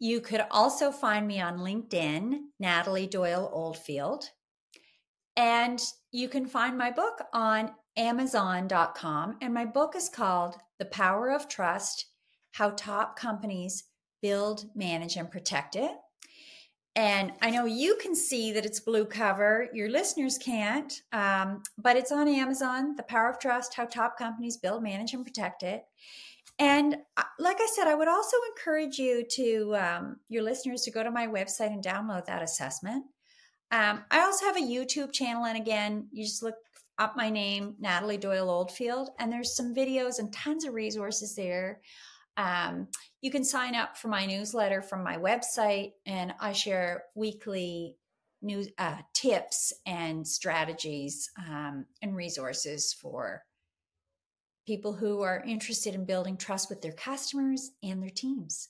You 0.01 0.21
could 0.21 0.43
also 0.51 0.91
find 0.91 1.27
me 1.27 1.41
on 1.41 1.59
LinkedIn, 1.59 2.39
Natalie 2.59 3.07
Doyle 3.07 3.51
Oldfield. 3.53 4.31
And 5.37 5.81
you 6.11 6.29
can 6.29 6.47
find 6.47 6.79
my 6.79 6.91
book 6.91 7.23
on 7.33 7.73
Amazon.com. 7.97 9.37
And 9.41 9.53
my 9.53 9.67
book 9.67 9.95
is 9.95 10.09
called 10.09 10.57
The 10.79 10.87
Power 10.87 11.31
of 11.31 11.49
Trust 11.49 12.07
How 12.53 12.71
Top 12.71 13.19
Companies 13.19 13.85
Build, 14.23 14.65
Manage, 14.75 15.17
and 15.17 15.31
Protect 15.31 15.77
It. 15.77 15.93
And 16.99 17.31
I 17.41 17.51
know 17.51 17.65
you 17.65 17.97
can 18.03 18.17
see 18.17 18.51
that 18.51 18.67
it's 18.67 18.81
blue 18.81 19.05
cover. 19.05 19.69
Your 19.73 19.89
listeners 19.89 20.37
can't, 20.37 21.01
um, 21.13 21.63
but 21.81 21.97
it's 21.97 22.11
on 22.11 22.27
Amazon. 22.27 22.97
The 22.97 23.05
Power 23.05 23.31
of 23.31 23.39
Trust: 23.39 23.75
How 23.75 23.85
Top 23.85 24.19
Companies 24.19 24.57
Build, 24.57 24.83
Manage, 24.83 25.15
and 25.15 25.25
Protect 25.25 25.63
It. 25.63 25.85
And 26.59 26.97
uh, 27.17 27.23
like 27.39 27.59
I 27.61 27.69
said, 27.73 27.87
I 27.87 27.95
would 27.95 28.09
also 28.09 28.37
encourage 28.51 28.99
you 28.99 29.25
to 29.31 29.77
um, 29.77 30.17
your 30.29 30.43
listeners 30.43 30.83
to 30.83 30.91
go 30.91 31.05
to 31.05 31.11
my 31.13 31.29
website 31.29 31.69
and 31.69 31.85
download 31.85 32.25
that 32.25 32.43
assessment. 32.43 33.05
Um, 33.71 34.03
I 34.11 34.23
also 34.23 34.47
have 34.47 34.57
a 34.57 34.61
YouTube 34.61 35.13
channel, 35.13 35.45
and 35.45 35.57
again, 35.57 36.09
you 36.11 36.25
just 36.25 36.43
look 36.43 36.57
up 36.99 37.17
my 37.17 37.31
name, 37.31 37.77
Natalie 37.79 38.17
Doyle 38.17 38.51
Oldfield, 38.51 39.11
and 39.21 39.31
there's 39.31 39.55
some 39.55 39.73
videos 39.73 40.19
and 40.19 40.33
tons 40.33 40.65
of 40.65 40.75
resources 40.75 41.37
there 41.37 41.81
um, 42.39 42.87
you 43.21 43.31
can 43.33 43.45
sign 43.45 43.75
up 43.75 43.97
for 43.97 44.09
my 44.09 44.25
newsletter 44.25 44.81
from 44.81 45.03
my 45.03 45.17
website, 45.17 45.93
and 46.07 46.33
I 46.41 46.53
share 46.53 47.03
weekly 47.17 47.97
news 48.41 48.69
uh, 48.79 48.99
tips 49.13 49.73
and 49.85 50.27
strategies 50.27 51.31
um, 51.37 51.85
and 52.01 52.15
resources 52.15 52.95
for 52.95 53.43
people 54.67 54.93
who 54.93 55.23
are 55.23 55.43
interested 55.45 55.95
in 55.95 56.05
building 56.05 56.37
trust 56.37 56.71
with 56.71 56.81
their 56.81 56.93
customers 56.93 57.73
and 57.83 58.01
their 58.01 58.11
teams. 58.11 58.69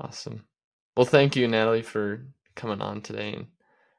Awesome. 0.00 0.44
Well, 0.96 1.04
thank 1.04 1.36
you, 1.36 1.46
Natalie, 1.48 1.82
for 1.82 2.26
coming 2.54 2.80
on 2.80 3.02
today 3.02 3.34
and 3.34 3.46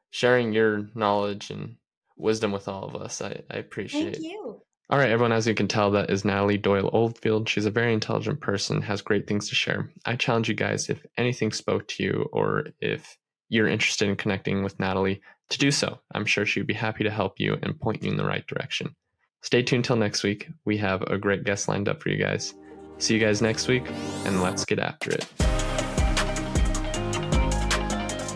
sharing 0.09 0.53
your 0.53 0.89
knowledge 0.95 1.51
and 1.51 1.75
wisdom 2.17 2.51
with 2.51 2.67
all 2.67 2.85
of 2.85 2.95
us. 2.95 3.21
I, 3.21 3.43
I 3.51 3.57
appreciate 3.57 4.07
it. 4.07 4.13
Thank 4.13 4.25
you. 4.25 4.61
All 4.93 4.99
right, 4.99 5.09
everyone, 5.09 5.31
as 5.31 5.47
you 5.47 5.55
can 5.55 5.67
tell, 5.67 5.89
that 5.89 6.11
is 6.11 6.23
Natalie 6.23 6.55
Doyle 6.55 6.91
Oldfield. 6.93 7.49
She's 7.49 7.65
a 7.65 7.71
very 7.71 7.95
intelligent 7.95 8.39
person, 8.41 8.79
has 8.83 9.01
great 9.01 9.25
things 9.25 9.49
to 9.49 9.55
share. 9.55 9.89
I 10.05 10.15
challenge 10.15 10.47
you 10.47 10.53
guys, 10.53 10.87
if 10.87 11.03
anything 11.17 11.51
spoke 11.51 11.87
to 11.87 12.03
you 12.03 12.29
or 12.31 12.65
if 12.79 13.17
you're 13.49 13.67
interested 13.67 14.07
in 14.07 14.15
connecting 14.15 14.63
with 14.63 14.79
Natalie, 14.79 15.19
to 15.49 15.57
do 15.57 15.71
so. 15.71 15.97
I'm 16.13 16.27
sure 16.27 16.45
she'd 16.45 16.67
be 16.67 16.75
happy 16.75 17.03
to 17.03 17.09
help 17.09 17.39
you 17.39 17.57
and 17.63 17.79
point 17.79 18.03
you 18.03 18.11
in 18.11 18.17
the 18.17 18.23
right 18.23 18.45
direction. 18.45 18.95
Stay 19.41 19.63
tuned 19.63 19.83
till 19.83 19.95
next 19.95 20.21
week. 20.21 20.47
We 20.63 20.77
have 20.77 21.01
a 21.01 21.17
great 21.17 21.43
guest 21.43 21.67
lined 21.67 21.89
up 21.89 21.99
for 21.99 22.09
you 22.09 22.23
guys. 22.23 22.53
See 22.99 23.15
you 23.15 23.19
guys 23.19 23.41
next 23.41 23.67
week, 23.67 23.89
and 24.25 24.43
let's 24.43 24.63
get 24.63 24.77
after 24.77 25.09
it. 25.09 25.25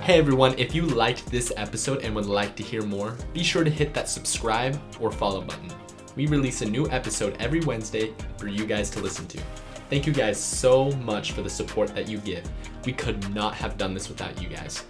Hey 0.02 0.18
everyone, 0.18 0.56
if 0.58 0.74
you 0.74 0.88
liked 0.88 1.28
this 1.28 1.54
episode 1.56 2.02
and 2.02 2.16
would 2.16 2.26
like 2.26 2.56
to 2.56 2.64
hear 2.64 2.82
more, 2.82 3.16
be 3.32 3.44
sure 3.44 3.64
to 3.64 3.70
hit 3.70 3.94
that 3.94 4.10
subscribe 4.10 4.82
or 5.00 5.12
follow 5.12 5.42
button 5.42 5.72
we 6.18 6.28
release 6.28 6.62
a 6.64 6.66
new 6.66 6.90
episode 6.90 7.38
every 7.40 7.62
Wednesday 7.62 8.14
for 8.38 8.48
you 8.48 8.66
guys 8.66 8.90
to 8.90 9.00
listen 9.00 9.28
to. 9.28 9.40
Thank 9.90 10.06
you 10.08 10.12
guys 10.12 10.38
so 10.38 10.92
much 10.94 11.32
for 11.32 11.44
the 11.44 11.50
support 11.50 11.96
that 11.96 12.10
you 12.10 12.18
give. 12.18 12.44
We 12.86 12.92
could 12.92 13.34
not 13.34 13.54
have 13.54 13.78
done 13.78 13.94
this 13.94 14.10
without 14.10 14.42
you 14.42 14.50
guys. 14.50 14.84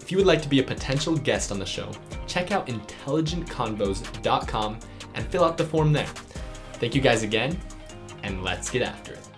If 0.00 0.12
you 0.12 0.18
would 0.18 0.26
like 0.26 0.42
to 0.42 0.48
be 0.48 0.60
a 0.60 0.62
potential 0.62 1.16
guest 1.16 1.50
on 1.50 1.58
the 1.58 1.64
show, 1.64 1.90
check 2.26 2.52
out 2.52 2.66
intelligentconvos.com 2.66 4.78
and 5.14 5.26
fill 5.26 5.44
out 5.44 5.56
the 5.56 5.64
form 5.64 5.94
there. 5.94 6.08
Thank 6.74 6.94
you 6.94 7.00
guys 7.00 7.22
again, 7.22 7.58
and 8.22 8.44
let's 8.44 8.68
get 8.68 8.82
after 8.82 9.14
it. 9.14 9.33